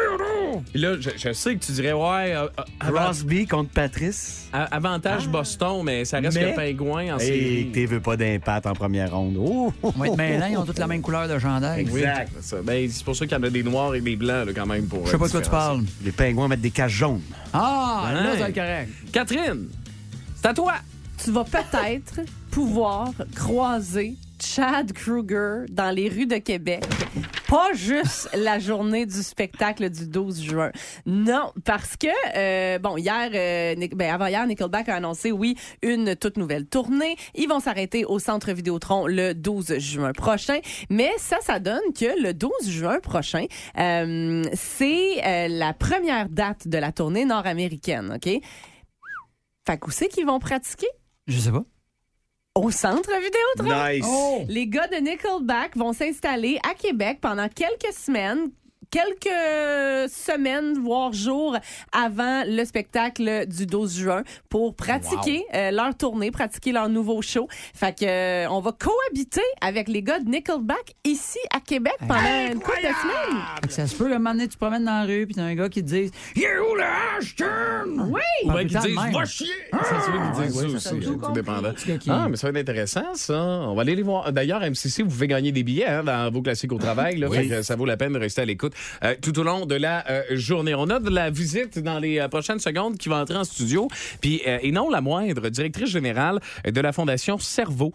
[0.78, 4.48] Puis là, je, je sais que tu dirais, ouais, euh, euh, avant- Crosby contre Patrice.
[4.54, 7.72] a- avantage Boston, mais ça reste Mais- que Pingouin en Et série.
[7.74, 9.38] t'es veux pas d'impact en première ronde.
[9.40, 9.74] Oh!
[9.82, 11.88] On va être mêlants, ils ont toutes la même couleur de chandail.
[11.92, 12.58] Oui, c'est ça.
[12.64, 14.68] Ben, c'est pour ça qu'il y en a des noirs et des blancs, là, quand
[14.68, 14.88] même.
[15.06, 15.82] Je sais pas euh, de quoi tu parles.
[16.06, 17.22] Les Pingouins mettent des caches jaunes.
[17.54, 18.42] Ah, là, Ouais.
[18.50, 18.90] être correct.
[19.12, 19.70] Catherine,
[20.36, 20.74] c'est à toi.
[21.24, 22.20] Tu vas peut-être
[22.52, 26.84] pouvoir croiser Chad Kruger dans les rues de Québec.
[27.48, 30.72] Pas juste la journée du spectacle du 12 juin.
[31.06, 36.16] Non, parce que, euh, bon, hier, euh, ben, avant hier, Nickelback a annoncé, oui, une
[36.16, 37.16] toute nouvelle tournée.
[37.36, 40.60] Ils vont s'arrêter au Centre Vidéotron le 12 juin prochain.
[40.90, 43.46] Mais ça, ça donne que le 12 juin prochain,
[43.78, 48.42] euh, c'est euh, la première date de la tournée nord-américaine, OK?
[49.66, 50.88] Fait qu'où c'est qu'ils vont pratiquer?
[51.28, 51.64] Je sais pas.
[52.58, 53.88] Au Centre Vidéotron.
[53.88, 54.06] Nice.
[54.08, 54.44] Oh!
[54.50, 58.50] Les gars de Nickelback vont s'installer à Québec pendant quelques semaines
[58.92, 61.58] quelques semaines, voire jours
[61.92, 67.48] avant le spectacle du 12 juin pour pratiquer euh, leur tournée, pratiquer leur nouveau show.
[67.74, 72.52] Fait que euh, on va cohabiter avec les gars de Nickelback ici à Québec pendant
[72.52, 73.42] une couple de semaines.
[73.62, 75.36] Fait que Ça se peut, un moment donné, tu te promènes dans la rue, puis
[75.36, 76.84] t'as un gars qui te dit Il est où le
[77.18, 78.08] Ashton?
[78.10, 78.22] Oui!
[78.46, 79.14] Ou bien disent, même.
[79.14, 79.48] va chier!
[79.72, 81.74] Ça se peut qu'ils disent ouais, ça aussi, tout tout dépendant.
[81.74, 83.36] Qui- Ah, mais ça va être intéressant, ça.
[83.42, 84.32] On va aller les voir.
[84.32, 87.18] D'ailleurs, MCC, vous pouvez gagner des billets hein, dans vos classiques au travail.
[87.18, 87.38] Là, Oui.
[87.38, 89.76] Fait que ça vaut la peine de rester à l'écoute euh, tout au long de
[89.76, 90.76] la euh, journée.
[90.76, 93.88] On a de la visite dans les euh, prochaines secondes qui va entrer en studio.
[94.22, 97.94] Puis, et non la moindre, directrice générale de la Fondation Cerveau,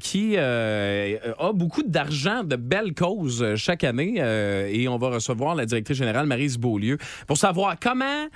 [0.00, 4.16] qui a beaucoup d'argent, de belles causes chaque année.
[4.16, 8.26] et on va recevoir la directrice générale, Marise Beaulieu, pour savoir comment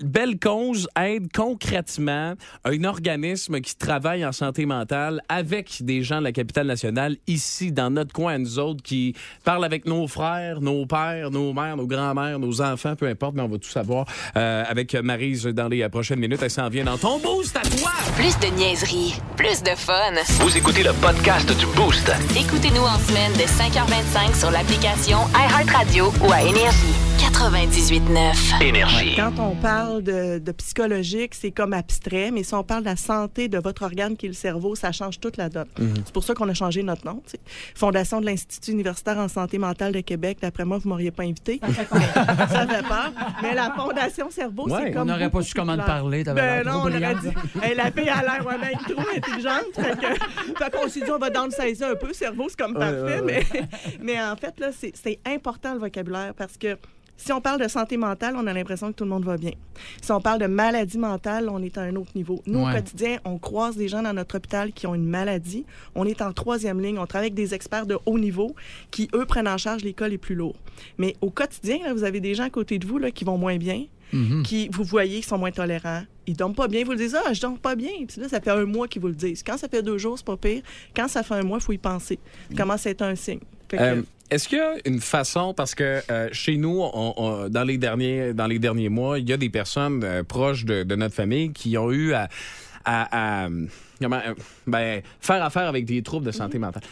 [0.00, 6.24] Belle Cause aide concrètement un organisme qui travaille en santé mentale avec des gens de
[6.24, 10.60] la capitale nationale ici dans notre coin, à nous autres, qui parlent avec nos frères,
[10.60, 14.06] nos pères, nos mères, nos grands-mères, nos enfants, peu importe, mais on va tout savoir
[14.36, 16.40] euh, avec Marise dans les prochaines minutes.
[16.42, 17.92] Elle s'en vient dans ton boost à toi!
[18.16, 20.12] Plus de niaiserie, plus de fun.
[20.40, 22.10] Vous écoutez le podcast du Boost.
[22.36, 27.05] Écoutez-nous en semaine de 5h25 sur l'application iHeartRadio ou à Énergie.
[27.32, 28.62] 98.9.
[28.62, 29.16] Énergie.
[29.16, 32.96] Quand on parle de, de psychologique, c'est comme abstrait, mais si on parle de la
[32.96, 35.66] santé de votre organe qui est le cerveau, ça change toute la donne.
[35.78, 35.94] Mhm.
[36.04, 37.22] C'est pour ça qu'on a changé notre nom.
[37.74, 40.38] Fondation de l'Institut universitaire en santé mentale de Québec.
[40.40, 41.60] D'après moi, vous m'auriez pas invité.
[41.62, 43.12] ça fait peur.
[43.42, 44.80] Mais la Fondation Cerveau, Ouais.
[44.84, 47.28] c'est comme On n'aurait pas su comment te parler, Ben l'air non, on aurait dit.
[47.62, 49.64] Hey, la fille a l'air ouais, ben, trop intelligente.
[49.74, 52.12] Fait que- fait qu'on s'est dit, on va downsizer un peu.
[52.12, 53.20] Cerveau, c'est comme Ouais, parfait.
[53.20, 53.44] ouais, ouais.
[53.52, 53.62] Mais,
[54.14, 56.76] mais en fait, là, c'est important le vocabulaire parce que
[57.16, 59.52] si on parle de santé mentale, on a l'impression que tout le monde va bien.
[60.02, 62.42] Si on parle de maladie mentale, on est à un autre niveau.
[62.46, 65.64] Nous, au quotidien, on croise des gens dans notre hôpital qui ont une maladie.
[65.94, 66.98] On est en troisième ligne.
[66.98, 68.54] On travaille avec des experts de haut niveau
[68.90, 70.56] qui, eux, prennent en charge les cas les plus lourds.
[70.98, 73.38] Mais au quotidien, là, vous avez des gens à côté de vous là, qui vont
[73.38, 74.44] moins bien, Mhm.
[74.44, 76.02] qui, vous voyez, qui sont moins tolérants.
[76.28, 76.84] Ils dorment pas bien.
[76.84, 77.90] Vous le disent, ah, je dors pas bien.
[78.06, 79.42] Puis là, ça fait un mois qu'ils vous le disent.
[79.42, 80.62] Quand ça fait deux jours, c'est pas pire.
[80.94, 82.18] Quand ça fait un mois, il faut y penser.
[82.50, 83.40] Ça commence à être un signe.
[83.74, 87.62] Euh, Est-ce qu'il y a une façon, parce que euh, chez nous, on- on- dans,
[87.64, 90.96] les derniers, dans les derniers mois, il y a des personnes euh, proches de, de
[90.96, 92.28] notre famille qui ont eu à,
[92.84, 93.48] à- à,
[94.00, 94.34] comment, euh,
[94.66, 96.82] ben, faire affaire avec des troubles de santé mentale.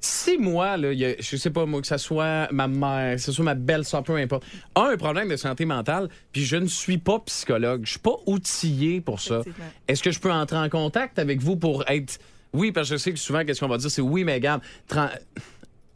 [0.00, 3.20] Si moi, là, y a- je sais pas moi, que ce soit ma mère, que
[3.20, 6.66] ce soit ma belle-sœur, peu importe, a un problème de santé mentale, puis je ne
[6.68, 9.42] suis pas psychologue, je suis pas outillé pour ça,
[9.88, 12.18] est-ce que je peux entrer en contact avec vous pour être...
[12.54, 14.62] Oui, parce que je sais que souvent, qu'est-ce qu'on va dire, c'est oui, mais regarde,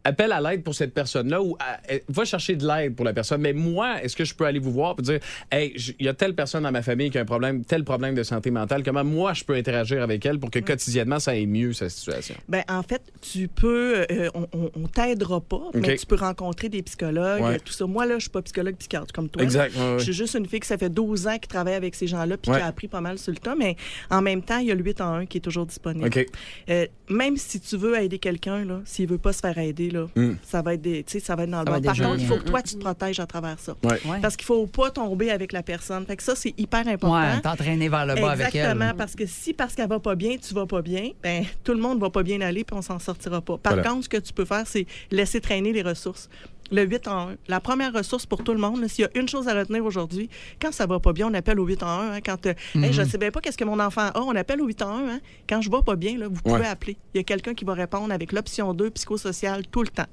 [0.05, 3.13] appelle à l'aide pour cette personne-là ou à- euh, va chercher de l'aide pour la
[3.13, 3.41] personne.
[3.41, 6.15] Mais moi, est-ce que je peux aller vous voir et dire, hey, il y a
[6.15, 8.83] telle personne dans ma famille qui a un problème, tel problème de santé mentale.
[8.83, 12.35] Comment moi, je peux interagir avec elle pour que quotidiennement, ça aille mieux, sa situation?
[12.49, 16.69] Ben, en fait, tu peux, euh, on, on, on t'aidera pas, mais tu peux rencontrer
[16.69, 17.59] des psychologues, Ouais.
[17.61, 17.87] tout ça.
[17.87, 19.43] Moi, là, je suis pas psychologue psychiatre comme toi.
[19.43, 19.81] Exact, là.
[19.85, 19.99] ouais, ouais.
[19.99, 22.37] Je suis juste une fille qui ça fait 12 ans qui travaille avec ces gens-là
[22.37, 23.77] puis qui a appris pas mal sur le tas, mais
[24.11, 26.07] en même temps, il y a le 8 en 1 qui est toujours disponible.
[26.07, 26.27] OK.
[26.71, 30.07] Euh, même si tu veux aider quelqu'un, là, s'il veut pas se faire aider, là,
[30.17, 30.33] Mm.
[30.43, 32.27] ça va être des, tu sais, ça va être dans le Ça Par contre, il
[32.27, 33.75] faut que toi, tu te protèges à travers ça.
[33.85, 34.01] Ouais.
[34.07, 34.19] Ouais.
[34.21, 36.05] Parce qu'il faut pas tomber avec la personne.
[36.07, 37.15] Fait que ça, c'est hyper important.
[37.21, 38.61] Ouais, t'entraîner vers le bas avec elle.
[38.63, 41.73] Exactement, parce que si parce qu'elle va pas bien, tu vas pas bien, ben tout
[41.73, 43.59] le monde va pas bien aller puis on s'en sortira pas.
[43.59, 43.89] Par Voilà.
[43.89, 46.29] contre, ce que tu peux faire, c'est laisser traîner les ressources.
[46.73, 47.37] Le 8 en 1.
[47.49, 50.31] La première ressource pour tout le monde, s'il y a une chose à retenir aujourd'hui,
[50.61, 52.13] quand ça va pas bien, on appelle au 8 en 1.
[52.15, 52.21] hein.
[52.25, 54.67] quand euh, Hey, je sais bien pas qu'est-ce que mon enfant a, on appelle au
[54.67, 55.09] 8 en 1.
[55.11, 55.21] hein.
[55.49, 56.67] Quand je vais pas bien, là, vous pouvez Ouais.
[56.67, 56.97] appeler.
[57.15, 60.07] Il y a quelqu'un qui va répondre avec l'option 2 psychosocial tout le temps.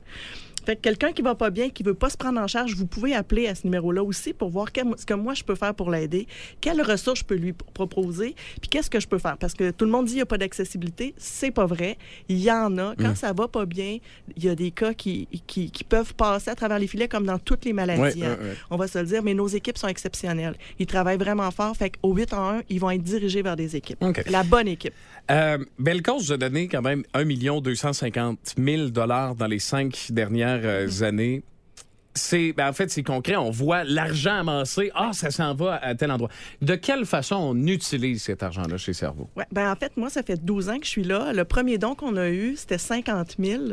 [0.69, 2.85] Fait que quelqu'un qui va pas bien, qui veut pas se prendre en charge, vous
[2.85, 5.73] pouvez appeler à ce numéro-là aussi pour voir quel- ce que moi je peux faire
[5.73, 6.27] pour l'aider,
[6.61, 9.35] quelles ressources je peux lui proposer, puis qu'est-ce que je peux faire?
[9.39, 11.97] Parce que tout le monde dit qu'il n'y a pas d'accessibilité, c'est pas vrai.
[12.27, 12.93] Il y en a.
[12.99, 13.97] Quand ça va pas bien,
[14.37, 17.25] il y a des cas qui, qui, qui peuvent passer à travers les filets comme
[17.25, 18.21] dans toutes les maladies.
[18.21, 18.37] Ouais, hein.
[18.39, 18.55] ouais, ouais.
[18.69, 20.55] On va se le dire, mais nos équipes sont exceptionnelles.
[20.77, 21.75] Ils travaillent vraiment fort.
[21.75, 24.03] Fait qu'au 8 en 1, ils vont être dirigés vers des équipes.
[24.29, 24.93] La bonne équipe.
[25.31, 27.25] Euh, Belcos vous a donné quand même 1
[27.61, 31.03] 250 000 dollars dans les cinq dernières euh, Mm-hmm.
[31.03, 31.43] années.
[32.15, 33.35] C'est, ben, en fait, c'est concret.
[33.35, 34.91] On voit l'argent amassé.
[34.93, 36.29] Ah, ça s'en va à tel endroit.
[36.61, 39.29] De quelle façon on utilise cet argent-là chez Cerveau?
[39.37, 41.31] Ouais, ben en fait, moi, ça fait 12 ans que je suis là.
[41.31, 43.63] Le premier don qu'on a eu, c'était 50 000.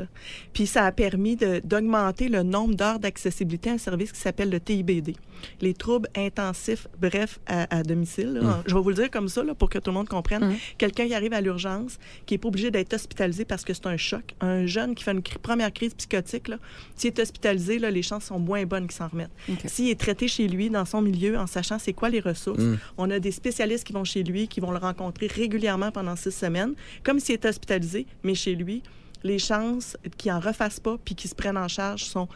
[0.52, 4.60] Puis ça a permis d'augmenter le nombre d'heures d'accessibilité à un service qui s'appelle le
[4.60, 5.16] TIBD.
[5.60, 8.34] Les troubles intensifs, bref, à, à domicile.
[8.34, 8.40] là.
[8.66, 10.54] Je vais vous le dire comme ça là, pour que tout le monde comprenne.
[10.78, 13.96] Quelqu'un qui arrive à l'urgence, qui n'est pas obligé d'être hospitalisé parce que c'est un
[13.96, 14.34] choc.
[14.40, 16.50] Un jeune qui fait une cri- première crise psychotique,
[16.96, 19.30] s'il est hospitalisé, là, les chances sont moins bonnes qu'il s'en remette.
[19.66, 22.62] S'il est traité chez lui, dans son milieu, en sachant c'est quoi les ressources,
[22.98, 26.30] on a des spécialistes qui vont chez lui, qui vont le rencontrer régulièrement pendant six
[26.32, 28.82] semaines, comme s'il était hospitalisé, mais chez lui,
[29.24, 32.28] les chances qu'il en refasse pas puis qu'il se prenne en charge sont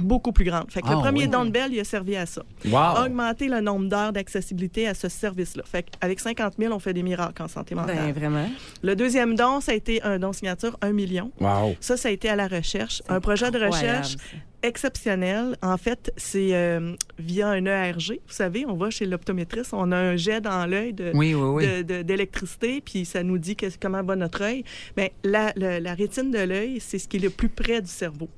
[0.00, 0.44] beaucoup plus.
[0.68, 1.28] Fait que le Ah, premier oui.
[1.28, 2.42] don de Bell, il a servi à ça.
[2.66, 3.04] Wow!
[3.06, 5.62] Augmenter le nombre d'heures d'accessibilité à ce service-là.
[5.64, 7.96] Fait qu'avec 50 000, on fait des miracles en santé mentale.
[7.96, 8.48] Ben, vraiment.
[8.82, 11.30] Le deuxième don, ça a été un don signature, 1 million.
[11.40, 11.76] Wow!
[11.80, 13.02] Ça, ça a été à la recherche.
[13.08, 14.16] Un projet de recherche
[14.62, 15.56] exceptionnel.
[15.62, 18.20] En fait, c'est euh, via un ERG.
[18.26, 21.48] Vous savez, on va chez l'optométriste, on a un jet dans l'œil de, Oui, oui,
[21.48, 21.66] oui.
[21.66, 24.64] de- de- d'électricité, puis ça nous dit que- comment va notre œil.
[24.96, 27.88] Mais la, la- la rétine de l'œil, c'est ce qui est le plus près du
[27.90, 28.28] cerveau.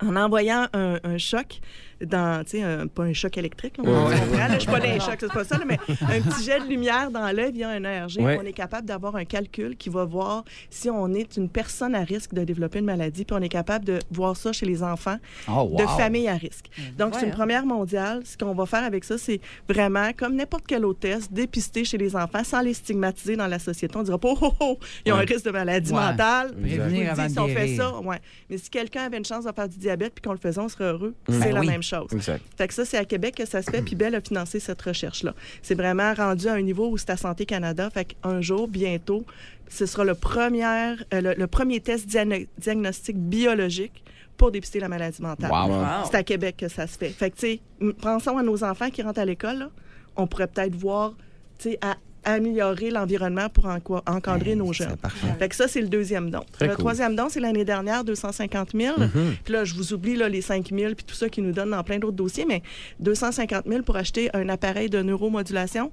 [0.00, 1.60] En envoyant un, choc
[2.04, 4.14] dans, tu sais, un- pas un choc électrique, là, on Ouais.
[4.18, 6.44] comprend, là, je suis pas dans les chocs, c'est pas ça, là, mais un petit
[6.44, 8.38] jet de lumière dans l'œil via un ERG, Ouais.
[8.40, 12.02] on est capable d'avoir un calcul qui va voir si on est une personne à
[12.02, 15.16] risque de développer une maladie, puis on est capable de voir ça chez les enfants
[15.48, 15.76] Oh, wow.
[15.78, 16.66] de familles à risque.
[16.98, 18.22] Donc, c'est une première mondiale.
[18.24, 21.98] Ce qu'on va faire avec ça, c'est vraiment, comme n'importe quel autre test, dépister chez
[21.98, 23.96] les enfants sans les stigmatiser dans la société.
[23.96, 25.22] On dira pas, oh, oh, oh, ils ont Ouais.
[25.22, 25.98] un risque de maladie Ouais.
[26.00, 26.52] mentale.
[26.54, 28.18] Prévenir avant dis, de si on fait ça, ouais.
[28.50, 30.68] Mais si quelqu'un avait une chance de faire du diabète puis qu'on le faisait, on
[30.68, 31.14] serait heureux.
[31.28, 31.66] Ben C'est la oui.
[31.68, 32.08] même chose.
[32.12, 32.42] Exact.
[32.58, 34.82] Fait que ça, c'est à Québec que ça se fait, puis Bell a financé cette
[34.82, 35.34] recherche-là.
[35.62, 37.88] C'est vraiment rendu à un niveau où c'est à Santé Canada.
[37.90, 39.24] Fait qu'un jour, bientôt,
[39.68, 44.02] ce sera le premier, euh, le, le premier test diagno- diagnostic biologique
[44.36, 45.50] pour dépister la maladie mentale.
[45.50, 46.04] Wow.
[46.10, 47.08] C'est à Québec que ça se fait.
[47.08, 49.70] Fait que, tu sais, pensons à nos enfants qui rentrent à l'école, là.
[50.16, 51.14] On pourrait peut-être voir,
[51.58, 54.96] tu sais, à améliorer l'environnement pour en- encadrer nos jeunes.
[54.96, 55.26] parfait.
[55.38, 56.40] Fait que ça, c'est le deuxième don.
[56.52, 56.78] Très le cool.
[56.84, 58.96] troisième don, c'est l'année dernière, 250 000.
[59.44, 61.70] Puis là, je vous oublie là, les 5 000 puis tout ça qui nous donne
[61.70, 62.62] dans plein d'autres dossiers, mais
[63.00, 65.90] 250 000 pour acheter un appareil de neuromodulation.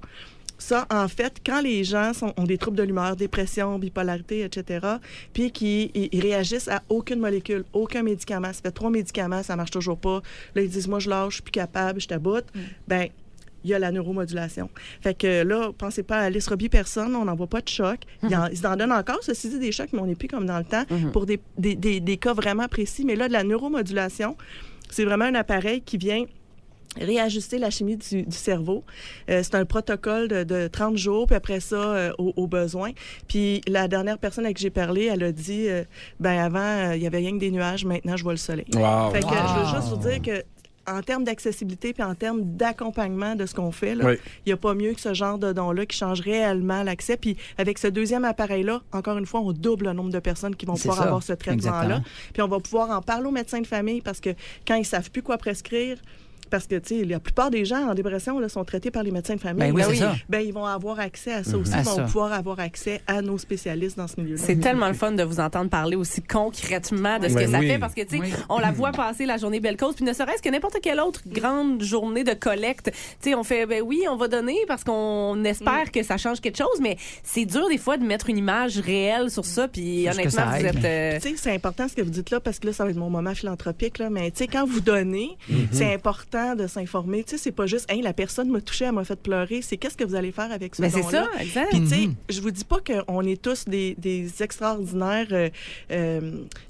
[0.56, 4.86] Ça, en fait, quand les gens sont- ont des troubles de l'humeur, dépression, bipolarité, etc.,
[5.32, 9.56] puis qu'ils ils- ils réagissent à aucune molécule, aucun médicament, ça fait trois médicaments, ça
[9.56, 10.22] marche toujours pas.
[10.54, 12.44] Là, ils disent, moi, je lâche, je suis plus capable, je taboute.
[12.86, 13.08] Ben,
[13.64, 14.68] il y a la neuromodulation.
[15.00, 18.00] Fait que là, pensez pas à l'Isrobie personne, on n'en voit pas de choc.
[18.22, 20.46] Il en- Ils en donnent encore, ceci dit, des chocs, mais on n'est plus comme
[20.46, 23.04] dans le temps pour des, des- des- des cas vraiment précis.
[23.04, 24.36] Mais là, de la neuromodulation,
[24.90, 26.24] c'est vraiment un appareil qui vient
[27.00, 28.84] réajuster la chimie du, du cerveau.
[29.28, 32.92] Euh, c'est un protocole de, de 30 jours, puis après ça, euh, au, au besoin.
[33.26, 35.82] Puis la dernière personne avec qui j'ai parlé, elle a dit, euh,
[36.20, 38.66] ben avant, euh, il y avait rien que des nuages, maintenant, je vois le soleil.
[38.74, 39.10] Wow.
[39.10, 40.44] Fait que je veux juste vous dire que
[40.86, 44.14] en termes d'accessibilité puis en termes d'accompagnement de ce qu'on fait, Oui.
[44.44, 47.16] il n'y a pas mieux que ce genre de don-là qui change réellement l'accès.
[47.16, 50.66] Puis avec ce deuxième appareil-là, encore une fois, on double le nombre de personnes qui
[50.66, 51.04] vont pouvoir ça.
[51.04, 52.02] avoir ce traitement-là.
[52.32, 54.30] Puis on va pouvoir en parler aux médecins de famille parce que
[54.66, 55.96] quand ils savent plus quoi prescrire,
[56.54, 59.10] parce que, tu sais, la plupart des gens en dépression là, sont traités par les
[59.10, 59.72] médecins de famille.
[59.72, 60.14] Ben oui, c'est ça.
[60.28, 61.62] Ben, ils vont avoir accès à ça Mhm.
[61.62, 61.72] aussi.
[61.76, 62.02] Ils vont ça.
[62.02, 64.40] pouvoir avoir accès à nos spécialistes dans ce milieu-là.
[64.46, 67.58] C'est tellement le fun de vous entendre parler aussi concrètement de ce Ben que ça
[67.58, 67.66] oui.
[67.68, 68.32] fait parce que, tu sais, Oui.
[68.48, 71.22] on la voit passer la journée Belle Cause, puis ne serait-ce que n'importe quelle autre
[71.26, 72.92] grande journée de collecte.
[73.20, 75.46] Tu sais, on fait, ben oui, on va donner parce qu'on Mm.
[75.46, 78.78] espère que ça change quelque chose, mais c'est dur des fois de mettre une image
[78.78, 80.84] réelle sur ça, puis honnêtement, vous êtes.
[80.84, 82.90] euh, Tu sais, c'est important ce que vous dites là parce que là, ça va
[82.90, 83.98] être mon moment philanthropique.
[83.98, 85.68] Là, mais tu sais, quand vous donnez, Mhm.
[85.72, 87.24] c'est important de s'informer.
[87.24, 89.62] Tu sais, c'est pas juste, hey, la personne m'a touché, elle m'a fait pleurer.
[89.62, 91.28] C'est qu'est-ce que vous allez faire avec ce Ben, c'est don-là?
[91.34, 91.70] ça, exact.
[91.70, 92.14] Puis, tu sais, Mhm.
[92.28, 95.48] je vous dis pas qu'on est tous des, des extraordinaires euh,
[95.90, 96.20] euh,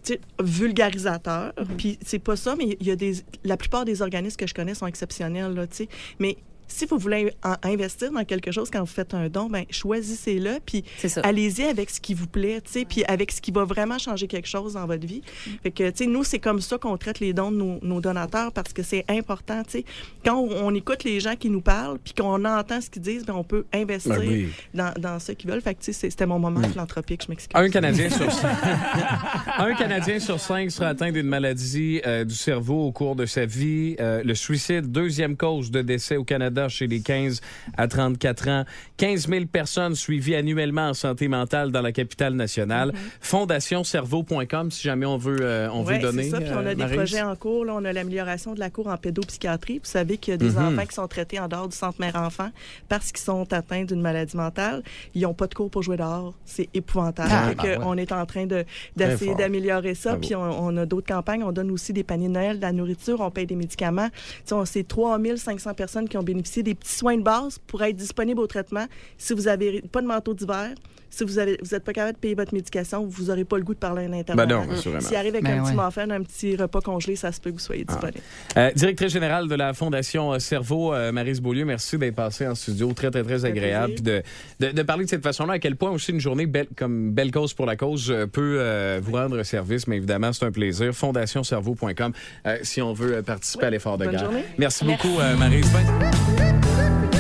[0.05, 1.53] tu sais, vulgarisateurs.
[1.59, 1.77] Mhm.
[1.77, 3.15] Puis, c'est pas ça, mais il y a des.
[3.45, 5.89] La plupart des organismes que je connais sont exceptionnels, là, tu sais.
[6.19, 6.37] Mais
[6.69, 10.59] si vous voulez en- investir dans quelque chose quand vous faites un don, ben choisissez-le,
[10.65, 10.85] puis
[11.23, 14.27] allez-y avec ce qui vous plaît, tu sais, puis avec ce qui va vraiment changer
[14.27, 15.23] quelque chose dans votre vie.
[15.63, 18.01] Fait que, tu sais, nous, c'est comme ça qu'on traite les dons de nos, nos
[18.01, 19.85] donateurs parce que c'est important, tu sais.
[20.25, 23.25] Quand on, on écoute les gens qui nous parlent, puis qu'on entend ce qu'ils disent,
[23.25, 24.49] ben on peut investir Ben oui.
[24.73, 25.61] dans, dans ce qu'ils veulent.
[25.61, 27.51] Fait que, tu sais, c'était mon moment philanthropique, je m'excuse.
[27.55, 28.29] Un Canadien sur
[29.59, 33.47] un Canadien sur cinq sera atteint d'une maladie euh, du cerveau au cours de sa
[33.47, 33.97] vie.
[34.01, 37.41] Euh, le suicide, deuxième cause de décès au Canada chez les 15
[37.77, 38.65] à 34 ans.
[38.97, 42.93] 15 000 personnes suivies annuellement en santé mentale dans la capitale nationale.
[43.21, 46.31] Fondationcerveau.com si jamais on veut, euh, on Ouais, veut donner.
[46.31, 46.97] Ça, puis on euh, a des Maryse.
[46.97, 47.65] projets en cours.
[47.65, 49.79] Là, on a l'amélioration de la cour en pédopsychiatrie.
[49.79, 50.65] Vous savez qu'il y a des Mhm.
[50.75, 52.51] enfants qui sont traités en dehors du centre mère-enfant
[52.89, 54.83] parce qu'ils sont atteints d'une maladie mentale.
[55.15, 56.35] Ils n'ont pas de cours pour jouer dehors.
[56.45, 57.31] C'est épouvantable.
[57.33, 57.79] Ah, ben ouais.
[57.85, 58.65] On est en train de-
[58.97, 59.37] d'essayer fort.
[59.39, 60.11] d'améliorer ça.
[60.11, 60.21] Bravo.
[60.27, 61.43] Puis on, on a d'autres campagnes.
[61.43, 64.09] On donne aussi des paniers de Noël, de la nourriture, on paye des médicaments.
[64.47, 67.97] Tu sais, C'est 3500 personnes qui ont bénéficié des petits soins de base pour être
[67.97, 68.87] disponibles au traitement.
[69.19, 70.75] Si vous n'avez pas de manteau d'hiver,
[71.15, 73.75] si vous n'êtes vous pas capable de payer votre médication, vous n'aurez pas le goût
[73.75, 74.63] de parler à un intervenant.
[74.63, 75.01] Ben non, assurément.
[75.01, 77.55] S'il arrive avec Ben un petit muffin, un petit repas congelé, ça se peut que
[77.55, 78.19] vous soyez disponible.
[78.57, 82.57] Euh, directrice générale de la Fondation euh, Cerveau, euh, Maryse Beaulieu, merci d'être passée en
[82.57, 82.93] studio.
[82.95, 83.95] Très, très, très agréable.
[83.95, 84.23] Puis de,
[84.59, 87.31] de, de parler de cette façon-là, à quel point aussi une journée belle, comme Belle
[87.31, 89.87] Cause pour la Cause euh, peut euh, vous rendre service.
[89.87, 90.93] Mais évidemment, c'est un plaisir.
[90.93, 92.13] Fondationcerveau.com
[92.47, 94.25] euh, si on veut participer à l'effort de bonne guerre.
[94.25, 94.45] journée.
[94.59, 95.07] Merci, Merci.
[95.07, 95.37] beaucoup, euh,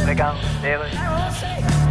[0.04, 0.34] Maryse.
[0.62, 1.83] Regarde,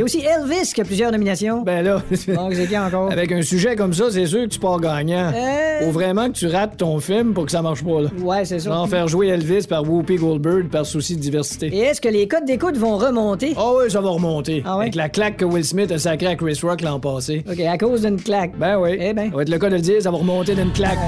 [0.00, 1.60] Il y a aussi Elvis qui a plusieurs nominations.
[1.60, 2.02] Ben là.
[2.28, 3.12] Donc, c'est qui encore?
[3.12, 5.30] Avec un sujet comme ça, c'est sûr que tu pars gagnant.
[5.34, 5.84] Euh.
[5.84, 8.08] Faut vraiment que tu rates ton film pour que ça marche pas, là.
[8.18, 8.70] Ouais, c'est ça.
[8.70, 11.66] Sans faire jouer Elvis par Whoopi Goldberg par souci de diversité.
[11.66, 13.52] Et est-ce que les codes d'écoute vont remonter?
[13.58, 14.62] Ah oui, ça va remonter.
[14.64, 14.84] Ah ouais?
[14.84, 17.44] Avec la claque que Will Smith a sacrée à Chris Rock l'an passé.
[17.46, 18.52] OK, à cause d'une claque.
[18.56, 18.96] Ben oui.
[18.98, 19.28] Eh ben.
[19.28, 20.98] Ça va être le cas de le dire, ça va remonter d'une claque.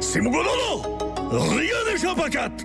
[0.00, 0.30] C'est mon
[1.30, 2.64] Rien n'échappe à quatre!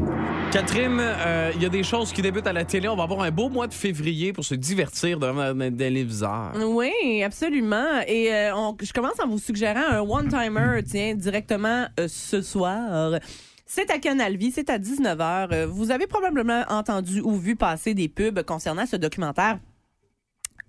[0.52, 2.88] Catherine, euh, il y a des choses qui débutent à la télé.
[2.88, 6.52] On va avoir un beau mois de février pour se divertir devant un téléviseur.
[6.66, 8.02] Oui, absolument.
[8.08, 13.20] Et euh, on- je commence en vous suggérant un one-timer, tiens, directement euh, ce soir.
[13.66, 15.48] C'est à Canal Vie, c'est à 19h.
[15.54, 19.58] Euh, vous avez probablement entendu ou vu passer des pubs concernant ce documentaire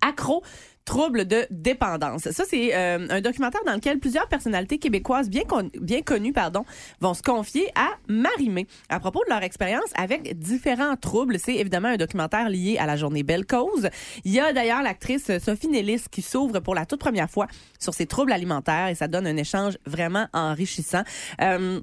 [0.01, 0.43] Accro,
[0.85, 2.31] trouble de dépendance.
[2.31, 6.65] Ça, c'est euh, un documentaire dans lequel plusieurs personnalités québécoises bien, con- bien connues pardon,
[7.01, 11.39] vont se confier à Marimé à propos de leur expérience avec différents troubles.
[11.39, 13.91] C'est évidemment un documentaire lié à la journée Belle Cause.
[14.25, 17.47] Il y a d'ailleurs l'actrice Sophie Nellis qui s'ouvre pour la toute première fois
[17.79, 21.03] sur ses troubles alimentaires et ça donne un échange vraiment enrichissant.
[21.41, 21.81] Euh,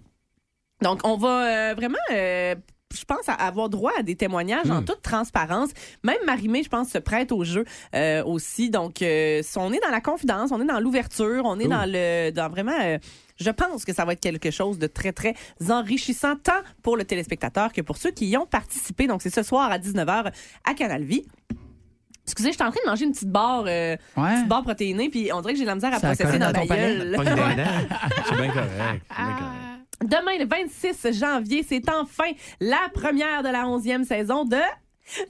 [0.81, 1.97] donc, on va euh, vraiment...
[2.97, 5.69] je pense à avoir droit à des témoignages en toute transparence.
[6.04, 8.69] Même Marimé, je pense, se prête au jeu euh, aussi.
[8.69, 12.32] Donc, euh, on est dans la confidence, on est dans l'ouverture, on est dans le,
[12.32, 12.78] dans vraiment.
[12.82, 12.97] euh,
[13.39, 15.34] je pense que ça va être quelque chose de très, très
[15.69, 16.52] enrichissant, tant
[16.84, 19.08] pour le téléspectateur que pour ceux qui y ont participé.
[19.08, 20.32] Donc, c'est ce soir à 19h
[20.65, 21.25] à Canal Vie.
[22.25, 25.32] Excusez, je suis en train de manger une petite barre, euh, petite barre protéinée, puis
[25.34, 27.12] on dirait que j'ai de la misère à Ça processer dans ma gueule.
[27.15, 27.23] Dents.
[27.25, 29.02] C'est bien correct.
[29.10, 29.68] c'est bien correct.
[30.01, 32.31] Demain, le 26 janvier, c'est enfin
[32.62, 34.57] la première de la 11e saison de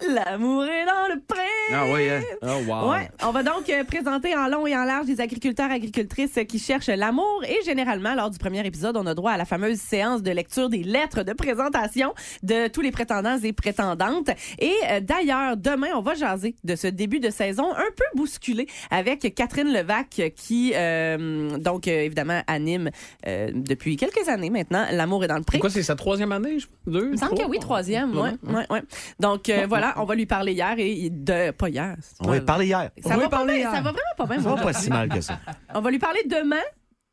[0.07, 1.39] L'amour est dans le pré.
[1.71, 2.21] Ah oui, hein?
[2.41, 2.91] Oh, wow.
[2.91, 6.59] Ouais, on va donc euh, présenter en long et en large des agriculteurs agricultrices qui
[6.59, 10.21] cherchent l'amour et généralement lors du premier épisode, on a droit à la fameuse séance
[10.23, 12.13] de lecture des lettres de présentation
[12.43, 14.29] de tous les prétendants et prétendantes.
[14.59, 18.67] Et euh, d'ailleurs, demain, on va jaser de ce début de saison un peu bousculé
[18.91, 22.89] avec Catherine Levac qui euh, donc euh, évidemment anime
[23.27, 25.57] euh, depuis quelques années maintenant L'amour est dans le pré.
[25.57, 26.59] Pourquoi c'est sa troisième année?
[26.59, 27.05] je- Deux?
[27.05, 28.17] Il me semble que oui, troisième.
[28.17, 28.81] Ouais, ouais, ouais.
[29.19, 31.95] Donc euh, voilà, on va lui parler hier et de pas hier.
[32.01, 32.41] c'est On va là.
[32.41, 32.89] parler hier.
[33.01, 34.41] Ça va, pas bien, ça va vraiment pas bien.
[34.41, 35.39] Ça va pas si mal que ça.
[35.73, 36.57] On va lui parler demain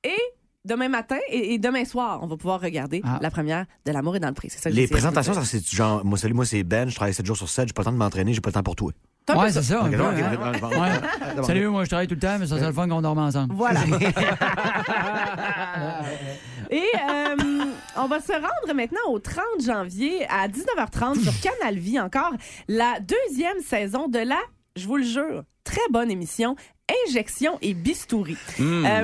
[0.03, 0.17] et
[0.65, 2.19] demain matin et, et demain soir.
[2.23, 3.19] On va pouvoir regarder Ah.
[3.23, 4.51] la première de L'amour est dans le prix.
[4.51, 7.15] C'est ça que Les présentations, ça, c'est genre, moi, salut, moi, c'est Ben, je travaille
[7.15, 8.75] 7 jours sur 7, j'ai pas le temps de m'entraîner, j'ai pas le temps pour.
[9.29, 9.81] C'est peu Ouais, c'est ça.
[9.83, 10.15] peu, hein.
[10.15, 11.43] Ouais.
[11.45, 13.53] Salut, moi je travaille tout le temps, mais ça serait le fun qu'on dorme ensemble.
[13.55, 13.81] Voilà.
[16.71, 17.37] Et euh,
[17.97, 22.33] on va se rendre maintenant au 30 janvier à 19h30 sur Canal Vie encore
[22.69, 24.39] la deuxième saison de la,
[24.77, 26.57] je vous le jure, très bonne émission
[27.09, 28.37] Injection et bistouri.
[28.61, 28.85] Hmm.
[28.87, 29.01] Euh,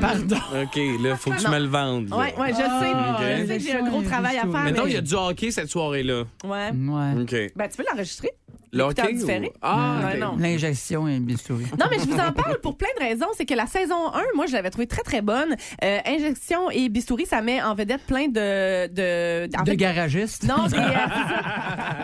[0.63, 2.11] OK, là, faut que tu me le vendes.
[2.11, 2.17] là.
[2.17, 2.63] Ouais, ouais, je sais.
[2.63, 3.41] Ok.
[3.41, 4.63] Je sais que j'ai un gros travail à faire.
[4.63, 6.23] Mettons, mais- il y a du hockey cette soirée-là.
[6.45, 6.71] Ouais.
[6.71, 7.23] Ouais.
[7.23, 7.53] OK.
[7.57, 8.31] Ben, tu peux l'enregistrer.
[8.75, 9.15] Le Écouteur hockey?
[9.17, 9.47] différé?
[9.49, 10.37] ou- Ah, non.
[10.39, 11.65] L'injection et le bistouri.
[11.79, 13.27] Non, mais je vous en parle pour plein de raisons.
[13.37, 15.55] C'est que la saison 1, moi, je l'avais trouvée très, très bonne.
[15.85, 18.87] Euh, injection et bistouri, ça met en vedette plein de...
[18.87, 20.45] De, De fait, garagistes.
[20.45, 20.81] Non, des, euh,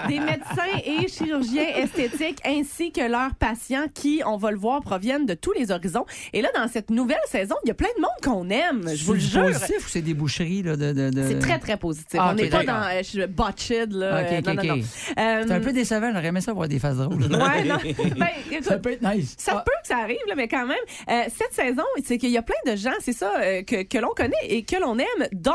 [0.03, 4.81] c'est des médecins et chirurgiens esthétiques ainsi que leurs patients qui, on va le voir,
[4.83, 6.05] proviennent de tous les horizons.
[6.35, 9.05] Et là, dans cette nouvelle saison, il y a plein de monde qu'on aime, je
[9.05, 9.43] vous le C'est jure.
[9.47, 12.21] positif ou c'est des boucheries là, de, de, de- C'est très, très positif.
[12.23, 14.21] Ah, on n'est pas dans euh, je suis botched, là.
[14.21, 14.69] Ok, Euh, ok, non, non, ok.
[14.69, 14.75] non.
[14.75, 17.23] Euh, C'est un peu décevant, j'aurais aimé ça voir des faces drôles.
[17.23, 17.77] Ouais, non.
[18.19, 19.35] Ben, écoute, Ça peut être nice.
[19.39, 19.63] Ça Ah.
[19.65, 20.77] peut que ça arrive, là, mais quand même,
[21.11, 23.99] euh, cette saison, c'est qu'il y a plein de gens, c'est ça, euh, que, que
[23.99, 25.53] l'on connaît et que l'on aime, dont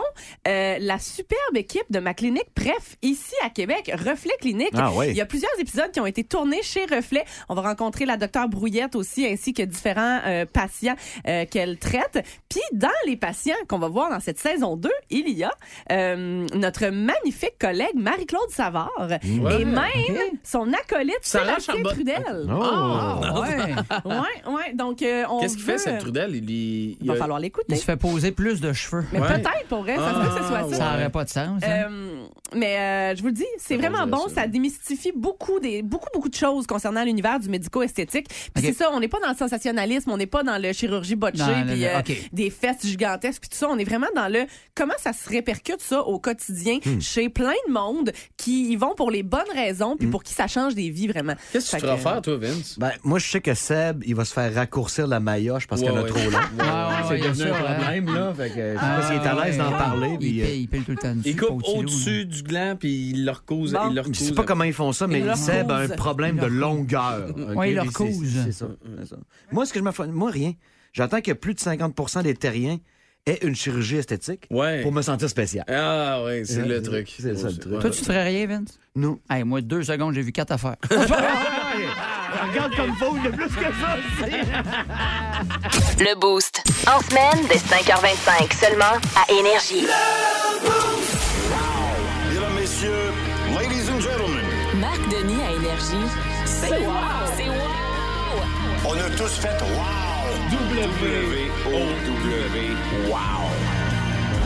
[0.47, 4.71] euh, la superbe équipe de ma clinique, bref, ici à Québec, Reflet Clinique.
[4.75, 5.07] Ah oui.
[5.09, 7.25] Il y a plusieurs épisodes qui ont été tournés chez Reflet.
[7.49, 10.95] On va rencontrer la docteure Brouillette aussi, ainsi que différents euh, patients
[11.27, 12.23] euh, qu'elle traite.
[12.49, 15.51] Puis dans les patients qu'on va voir dans cette saison 2, il y a
[15.91, 19.61] euh, notre magnifique collègue Marie-Claude Savard Ouais.
[19.61, 19.83] et même
[20.43, 21.93] son acolyte Sarah Sébastien Charbonne.
[21.93, 22.47] Trudel.
[22.49, 22.61] Oh.
[22.63, 23.73] Ah, ouais.
[24.05, 24.73] Ouais, ouais.
[24.73, 26.35] Donc, euh, on Qu'est-ce qu'il fait, cette Trudel?
[26.35, 27.65] Il, il, Il va a- falloir l'écouter.
[27.69, 29.03] Il se fait poser plus de cheveux.
[29.11, 29.27] Mais Ouais.
[29.27, 30.75] peut-être, pour vrai, ça se peut que ce soit Ah, ça.
[30.75, 31.61] Ça n'aurait pas de sens.
[31.63, 31.67] hein.
[31.89, 32.25] Euh,
[32.55, 34.27] mais euh, je vous le dis, c'est Ça vraiment bon.
[34.29, 34.41] Ça.
[34.43, 34.47] ça.
[34.47, 38.27] démystifie beaucoup, des, beaucoup, beaucoup de choses concernant l'univers du médico-esthétique.
[38.27, 38.61] Puis Ok.
[38.63, 41.37] c'est ça, on n'est pas dans le sensationnalisme, on n'est pas dans le chirurgie botchée,
[41.39, 42.29] Dans le- puis euh, ok.
[42.33, 43.67] des fesses gigantesques, puis tout ça.
[43.69, 46.99] On est vraiment dans le comment ça se répercute ça au quotidien Hmm.
[46.99, 49.97] chez plein de monde qui y vont pour les bonnes raisons, Hmm.
[49.97, 51.33] puis pour qui ça change des vies vraiment.
[51.51, 52.77] Qu'est-ce que tu feras que- faire, toi, Vince?
[52.79, 55.87] Ben, moi, je sais que Seb, il va se faire raccourcir la maillotche parce Ouais,
[55.87, 56.09] qu'elle a ouais.
[56.09, 56.37] trop long.
[56.37, 56.63] Ouais,
[57.15, 57.73] ouais, C'est devenu un hein.
[57.75, 58.33] problème, là.
[58.33, 60.09] Fait que, je sais Ah, pas s'il est à l'aise d'en parler.
[60.13, 61.29] Il puis, euh, il tout le temps dessus.
[61.29, 63.73] Il coupe au-dessus, du gland, puis il le recouse.
[63.73, 63.93] Bon.
[64.11, 65.95] Je sais pas comment ils font ça, mais leur Seb a un cause.
[65.95, 67.33] problème de longueur.
[67.55, 68.09] Ouais, il leur cause.
[68.45, 68.67] C'est ça.
[69.51, 70.07] Moi, ce que je me fais.
[70.07, 70.53] Moi, rien.
[70.93, 72.77] J'attends que plus de 50% des terriens
[73.25, 74.81] aient une chirurgie esthétique Ouais.
[74.81, 75.63] pour me sentir spécial.
[75.69, 77.13] Ah, ouais, c'est Ouais, le truc.
[77.17, 77.79] c'est ça, le truc.
[77.79, 78.77] Toi, tu ferais rien, Vince?
[78.95, 79.19] Non.
[79.29, 80.75] Hey, moi, deux secondes, j'ai vu quatre affaires.
[80.91, 83.97] Regarde comme faut, il y a plus que ça.
[85.99, 86.61] Le Boost.
[86.87, 89.87] En semaine, dès 5h25, seulement à Énergie.
[92.29, 93.11] Mesdames, messieurs,
[93.55, 94.45] ladies and gentlemen,
[94.79, 96.07] Marc Denis à Énergie.
[96.45, 96.93] C'est wow!
[97.37, 98.43] C'est wow!
[98.85, 100.12] on a tous fait wow!
[100.53, 101.47] W-O-W,
[103.09, 103.17] wow!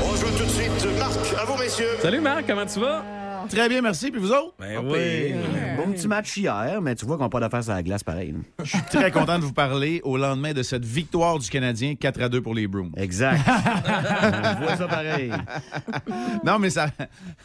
[0.01, 0.87] On joue tout de suite.
[0.97, 1.97] Marc, à vous, messieurs.
[2.01, 3.03] Salut, Marc, comment tu vas?
[3.49, 4.11] Très bien, merci.
[4.11, 4.53] Puis vous autres?
[4.59, 5.33] Ben Oui.
[5.77, 8.31] Bon petit match hier, mais tu vois qu'on n'a pas d'affaires sur la glace pareil.
[8.33, 8.39] là.
[8.63, 12.21] Je suis très content de vous parler au lendemain de cette victoire du Canadien 4
[12.21, 12.89] à 2 pour les Bruins.
[12.97, 13.39] Exact.
[13.47, 15.31] On voit ça pareil.
[16.43, 16.87] Non, mais ça,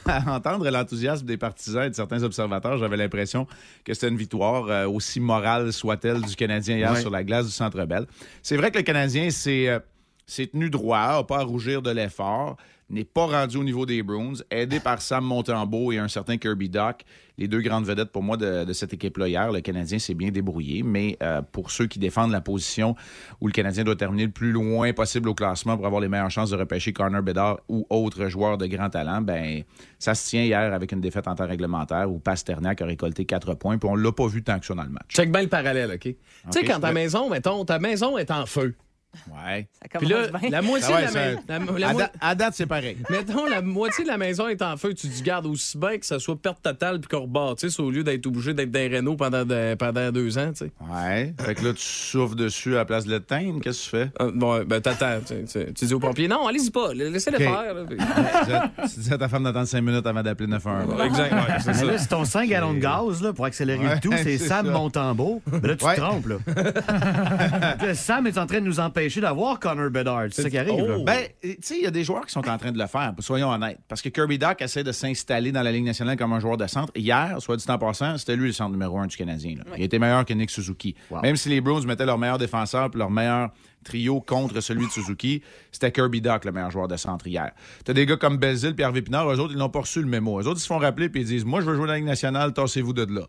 [0.06, 3.46] à entendre l'enthousiasme des partisans et de certains observateurs, j'avais l'impression
[3.84, 7.00] que c'était une victoire, euh, aussi morale soit-elle, du Canadien hier Ouais.
[7.00, 8.06] sur la glace du Centre Bell.
[8.42, 9.78] C'est vrai que le Canadien s'est euh,
[10.26, 12.56] s'est tenu droit, n'a pas à rougir de l'effort,
[12.92, 16.68] n'est pas rendu au niveau des Bruins, aidé par Sam Montembeau et un certain Kirby
[16.68, 17.04] Doc,
[17.38, 19.50] les deux grandes vedettes pour moi de, de cette équipe-là hier.
[19.50, 22.94] Le Canadien s'est bien débrouillé, mais euh, pour ceux qui défendent la position
[23.40, 26.30] où le Canadien doit terminer le plus loin possible au classement pour avoir les meilleures
[26.30, 29.62] chances de repêcher Connor Bedard ou autre joueur de grand talent, ben
[29.98, 33.54] ça se tient hier avec une défaite en temps réglementaire où Pasternak a récolté quatre
[33.54, 35.08] points, puis on l'a pas vu tant que ça dans le match.
[35.08, 36.00] Check bien le parallèle, OK?
[36.02, 36.16] Tu
[36.50, 38.74] sais, quand ta maison, mettons, ta maison est en feu.
[39.30, 39.68] Ouais.
[39.92, 41.86] Ça Puis là, la moitié Ah ouais, de la, maison.
[41.88, 42.96] à, date- à date, c'est pareil.
[43.10, 44.94] Mettons, la moitié de la maison est en feu.
[44.94, 47.90] Tu te dis, garde aussi bien que ça soit perte totale puis qu'on rebâtisse au
[47.90, 50.72] lieu d'être obligé d'être dans les rénaux pendant, de- pendant deux ans, tu sais.
[50.80, 51.34] Ouais.
[51.40, 53.60] Fait que là, tu souffles dessus à la place de l'éteindre.
[53.60, 54.10] Qu'est-ce que tu fais?
[54.22, 55.20] Euh, bon, ben, t'attends.
[55.26, 57.42] Tu, tu- tu dis aux pompiers, non, allez-y pas, laissez-le OK.
[57.42, 57.74] faire.
[57.74, 57.84] là.
[57.86, 57.98] Puis-
[58.94, 61.00] tu dis à ta femme d'attendre 5 minutes avant d'appeler 911.
[61.04, 61.84] Exact, ouais, c'est Mais ça.
[61.84, 64.48] là, c'est ton 5 gallons de gaz là, pour accélérer Ouais, le tout, c'est c'est
[64.48, 64.72] Sam ça.
[64.72, 65.42] Montembeau.
[65.62, 65.96] Mais là, tu Ouais.
[65.96, 66.26] te trompes.
[66.26, 66.36] Là.
[67.80, 70.28] Là, Sam est en train de nous empêcher d'avoir Connor Bedard.
[70.30, 70.86] C'est ça qui arrive.
[70.86, 70.98] là.
[71.04, 73.12] Ben, tu sais, il y a des joueurs qui sont en train de le faire,
[73.18, 73.78] soyons honnêtes.
[73.88, 76.66] Parce que Kirby Doc essaie de s'installer dans la Ligue nationale comme un joueur de
[76.66, 76.92] centre.
[76.96, 79.56] Hier, soit dit en passant, c'était lui le centre numéro un du Canadien.
[79.56, 79.64] là.
[79.76, 80.94] Il était meilleur que Nick Suzuki.
[81.22, 83.50] Même si les Bruins mettaient leur meilleur défenseur puis leur meilleur
[83.84, 85.42] trio contre celui de Suzuki,
[85.72, 87.50] c'était Kirby Doc le meilleur joueur de centre hier.
[87.84, 90.06] T'as des gars comme Belzil puis Hervé Pinard, eux autres, ils n'ont pas reçu le
[90.06, 90.40] mémo.
[90.40, 91.98] Eux autres, ils se font rappeler puis ils disent Moi, je veux jouer dans la
[91.98, 93.22] Ligue nationale, tassez-vous de là.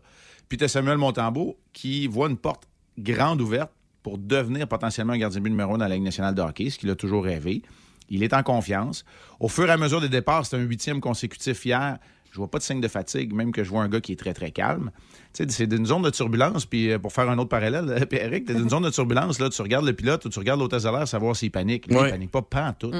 [0.48, 2.68] Puis t'as Samuel Montembeau qui voit une porte
[2.98, 3.72] grande ouverte
[4.04, 6.68] pour devenir potentiellement un gardien de but numéro un dans la Ligue nationale de hockey,
[6.70, 7.62] ce qu'il a toujours rêvé.
[8.10, 9.04] Il est en confiance.
[9.40, 11.98] Au fur et à mesure des départs, c'est un huitième consécutif hier.
[12.30, 14.16] Je vois pas de signe de fatigue, même que je vois un gars qui est
[14.16, 14.90] très, très calme.
[15.32, 18.18] Tu sais, c'est d'une zone de turbulence, puis euh, pour faire un autre parallèle, puis
[18.18, 20.82] Eric, t'es d'une zone de turbulence, là, tu regardes le pilote ou tu regardes l'hôtesse
[20.82, 21.86] de l'air, savoir s'il panique.
[21.86, 22.08] Lui, Ouais.
[22.08, 22.92] Il panique pas, pas en tout.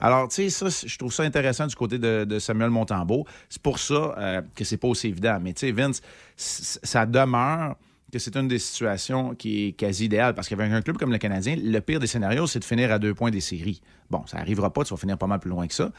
[0.00, 3.26] Alors, tu sais, ça, je trouve ça intéressant du côté de, de Samuel Montembeau.
[3.50, 5.38] C'est pour ça euh, que c'est pas aussi évident.
[5.42, 6.00] Mais tu sais, Vince,
[6.36, 7.76] ça demeure
[8.10, 11.18] que c'est une des situations qui est quasi idéale parce qu'avec un club comme le
[11.18, 13.80] Canadien, le pire des scénarios, c'est de finir à deux points des séries.
[14.10, 15.90] Bon, ça arrivera pas, tu vas finir pas mal plus loin que ça.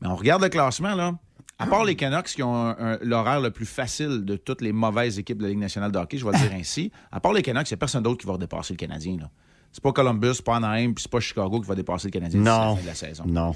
[0.00, 1.14] Mais on regarde le classement, là.
[1.58, 5.36] À part les Canucks qui ont l'horaire le plus facile de toutes les mauvaises équipes
[5.38, 7.68] de la Ligue nationale de hockey, je vais le dire ainsi, à part les Canucks,
[7.68, 9.18] il n'y a personne d'autre qui va dépasser le Canadien.
[9.20, 9.30] Là.
[9.70, 12.42] C'est pas Columbus, c'est pas Anaheim, puis c'est pas Chicago qui va dépasser le Canadien
[12.42, 12.76] la Non.
[12.76, 13.24] fin de la saison.
[13.26, 13.54] Non.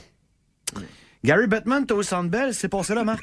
[1.25, 3.23] Gary Bettman, t'es au Centre Bell, c'est passé là, Marc?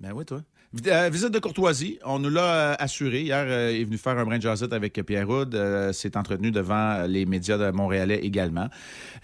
[0.00, 0.40] Ben oui, toi.
[0.86, 1.98] Euh, visite de courtoisie.
[2.04, 3.22] On nous l'a euh, assuré.
[3.22, 5.56] Hier, euh, il est venu faire un brin de jazzette avec Pierre Houd.
[5.92, 8.68] S'est entretenu devant les médias de Montréalais également.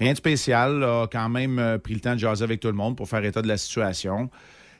[0.00, 0.82] Rien de spécial.
[0.82, 3.42] A quand même pris le temps de jaser avec tout le monde pour faire état
[3.42, 4.28] de la situation.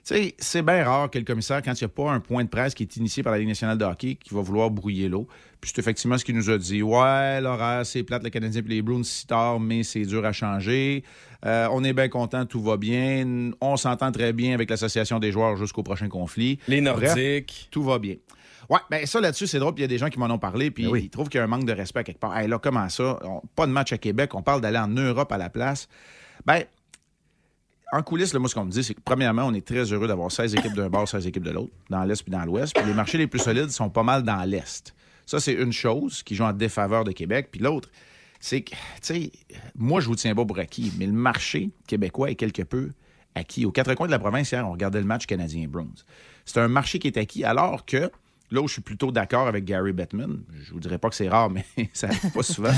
[0.03, 2.75] C'est bien rare que le commissaire, quand il n'y a pas un point de presse
[2.75, 5.27] qui est initié par la Ligue nationale de hockey, qui va vouloir brouiller l'eau.
[5.61, 6.81] Puis c'est effectivement ce qu'il nous a dit.
[6.83, 10.33] Ouais, l'horaire, c'est plate, le Canadien et les Bruins si tard, mais c'est dur à
[10.33, 11.03] changer.
[11.45, 13.51] Euh, on est bien content, tout va bien.
[13.61, 16.59] On s'entend très bien avec l'association des joueurs jusqu'au prochain conflit.
[16.68, 17.68] Les Bref, Nordiques.
[17.70, 18.14] tout va bien.
[18.68, 20.39] Ouais, ben ça là-dessus, c'est drôle, puis il y a des gens qui m'en ont
[20.39, 22.37] parlé, puis ils trouvent qu'il y a un manque de respect quelque part.
[22.37, 23.18] Hey, là, comment ça?
[23.22, 25.89] On- pas de match à Québec, on parle d'aller en Europe à la place.
[26.45, 26.64] Ben,
[27.93, 30.09] en coulisses, là, moi, ce qu'on me dit, c'est que premièrement, on est très heureux
[30.09, 32.74] d'avoir 16 équipes d'un bord, 16 équipes de l'autre, dans l'Est puis dans l'Ouest.
[32.74, 34.93] Puis les marchés les plus solides sont pas mal dans l'Est.
[35.24, 37.49] Ça, c'est une chose qui joue en défaveur de Québec.
[37.53, 37.89] Puis l'autre,
[38.47, 39.32] c'est que, tu sais,
[39.74, 42.92] moi, je vous tiens pas pour acquis, mais le marché québécois est quelque peu
[43.34, 43.66] acquis.
[43.66, 46.05] Aux quatre coins de la province, hier, on regardait le match canadien-Bruins.
[46.44, 48.09] C'est un marché qui est acquis, alors que
[48.53, 51.28] là où je suis plutôt d'accord avec Gary Bettman, je vous dirais pas que c'est
[51.28, 52.70] rare, mais ça arrive pas souvent,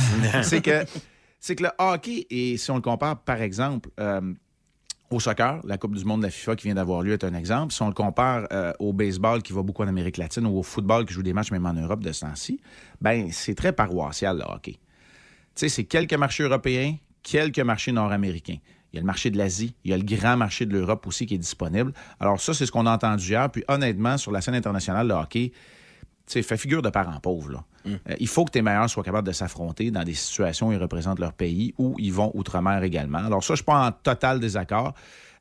[0.42, 0.86] c'est que,
[1.38, 4.22] c'est que le hockey, et si on le compare, par exemple, euh,
[5.10, 7.34] au soccer, la Coupe du monde de la FIFA qui vient d'avoir lieu est un
[7.34, 7.74] exemple.
[7.74, 10.62] Si on le compare euh, au baseball qui va beaucoup en Amérique latine ou au
[10.62, 12.58] football qui joue des matchs même en Europe de ce temps-ci,
[13.02, 14.78] ben c'est très paroissial le hockey.
[15.58, 16.94] Sais, c'est quelques marchés européens,
[17.24, 18.58] quelques marchés nord-américains.
[18.92, 21.04] Il y a le marché de l'Asie, il y a le grand marché de l'Europe
[21.08, 21.92] aussi qui est disponible.
[22.20, 23.50] Alors ça, c'est ce qu'on a entendu hier.
[23.50, 25.50] Puis honnêtement, sur la scène internationale, le hockey,
[26.28, 27.50] tu fait figure de parent pauvre.
[27.50, 27.64] Là.
[27.86, 30.78] Euh, il faut que tes meilleurs soient capables de s'affronter dans des situations où ils
[30.78, 33.18] représentent leur pays ou ils vont outre-mer également.
[33.18, 34.94] Alors ça, je suis pas en total désaccord.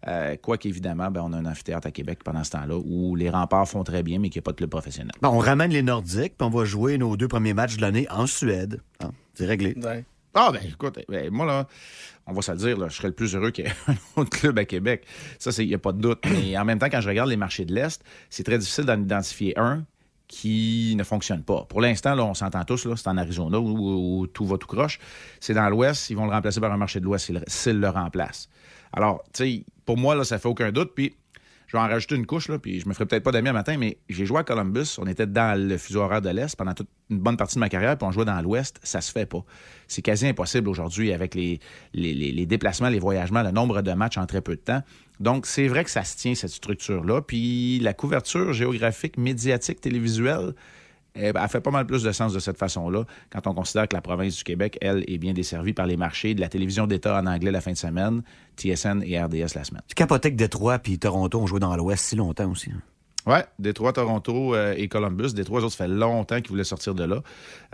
[0.08, 3.30] Euh, quoi qu'évidemment, ben, on a un amphithéâtre à Québec pendant ce temps-là où les
[3.30, 5.12] remparts font très bien, mais qu'il n'y a pas de club professionnel.
[5.22, 8.08] Bon, on ramène les Nordiques, puis on va jouer nos deux premiers matchs de l'année
[8.10, 8.82] en Suède.
[9.04, 9.74] Hein, c'est réglé.
[10.34, 11.68] Ah, ben écoute, ben, moi, là,
[12.28, 13.96] on va se le dire, là, je serais le plus heureux qu'il y ait un
[14.22, 15.06] autre club à Québec.
[15.40, 16.24] Ça, il n'y a pas de doute.
[16.30, 19.02] Mais en même temps, quand je regarde les marchés de l'Est, c'est très difficile d'en
[19.02, 19.84] identifier un
[20.28, 21.66] qui ne fonctionne pas.
[21.70, 24.58] Pour l'instant, là, on s'entend tous, là, c'est en Arizona où, où- où tout va
[24.58, 25.00] tout croche.
[25.40, 27.90] C'est dans l'Ouest, ils vont le remplacer par un marché de l'Ouest s'ils s'ils le
[27.90, 28.50] remplacent.
[28.94, 30.92] Alors, tu sais, pour moi, là, ça fait aucun doute.
[30.96, 31.16] Puis,
[31.68, 33.54] je vais en rajouter une couche, là, puis je me ferai peut-être pas d'amis un
[33.54, 34.96] matin, mais j'ai joué à Columbus.
[35.00, 37.68] On était dans le fuseau horaire de l'Est pendant toute une bonne partie de ma
[37.68, 38.80] carrière, puis on jouait dans l'Ouest.
[38.84, 39.44] Ça se fait pas.
[39.88, 41.60] C'est quasi impossible aujourd'hui avec les,
[42.46, 44.82] déplacements, les voyagements, le nombre de matchs en très peu de temps.
[45.20, 47.22] Donc, c'est vrai que ça se tient, cette structure-là.
[47.22, 50.54] Puis, la couverture géographique, médiatique, télévisuelle,
[51.16, 54.02] elle fait pas mal plus de sens de cette façon-là quand on considère que la
[54.02, 57.26] province du Québec, elle, est bien desservie par les marchés de la télévision d'État en
[57.26, 58.22] anglais la fin de semaine,
[58.58, 59.82] TSN et RDS la semaine.
[59.88, 62.72] Tu capotais que Détroit puis Toronto ont joué dans l'Ouest si longtemps aussi.
[62.72, 62.82] hein?
[63.28, 65.34] Ouais, Détroit, Toronto euh, et Columbus.
[65.34, 67.22] Détroit, autres, ça fait longtemps qu'ils voulaient sortir de là.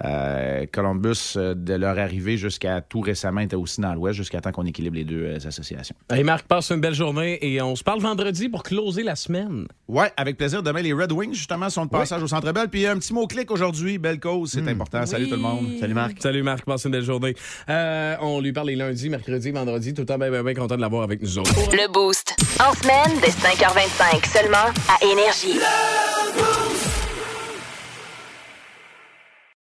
[0.04, 4.52] Euh, Columbus, euh, de leur arrivée jusqu'à tout récemment, était aussi dans l'Ouest, jusqu'à temps
[4.52, 5.96] qu'on équilibre les deux euh, associations.
[6.10, 9.68] Hey Marc, passe une belle journée et on se parle vendredi pour closer la semaine.
[9.88, 10.64] Ouais, avec plaisir.
[10.64, 12.70] Demain, les Red Wings, justement, sont de passage au Centre Bell.
[12.70, 15.06] Puis un petit mot-clic aujourd'hui, belle cause, c'est important.
[15.06, 15.68] Salut tout le monde.
[15.80, 16.20] Salut Marc.
[16.20, 17.36] Salut Marc, passe une belle journée.
[17.70, 20.78] Euh, on lui parle les lundis, mercredis, vendredis, tout le temps bien, bien, bien content
[20.78, 21.54] de l'avoir avec nous autres.
[21.72, 22.36] Le Boost.
[22.60, 25.43] En semaine, dès 5h25, seulement à Énergie.
[25.46, 26.53] Love.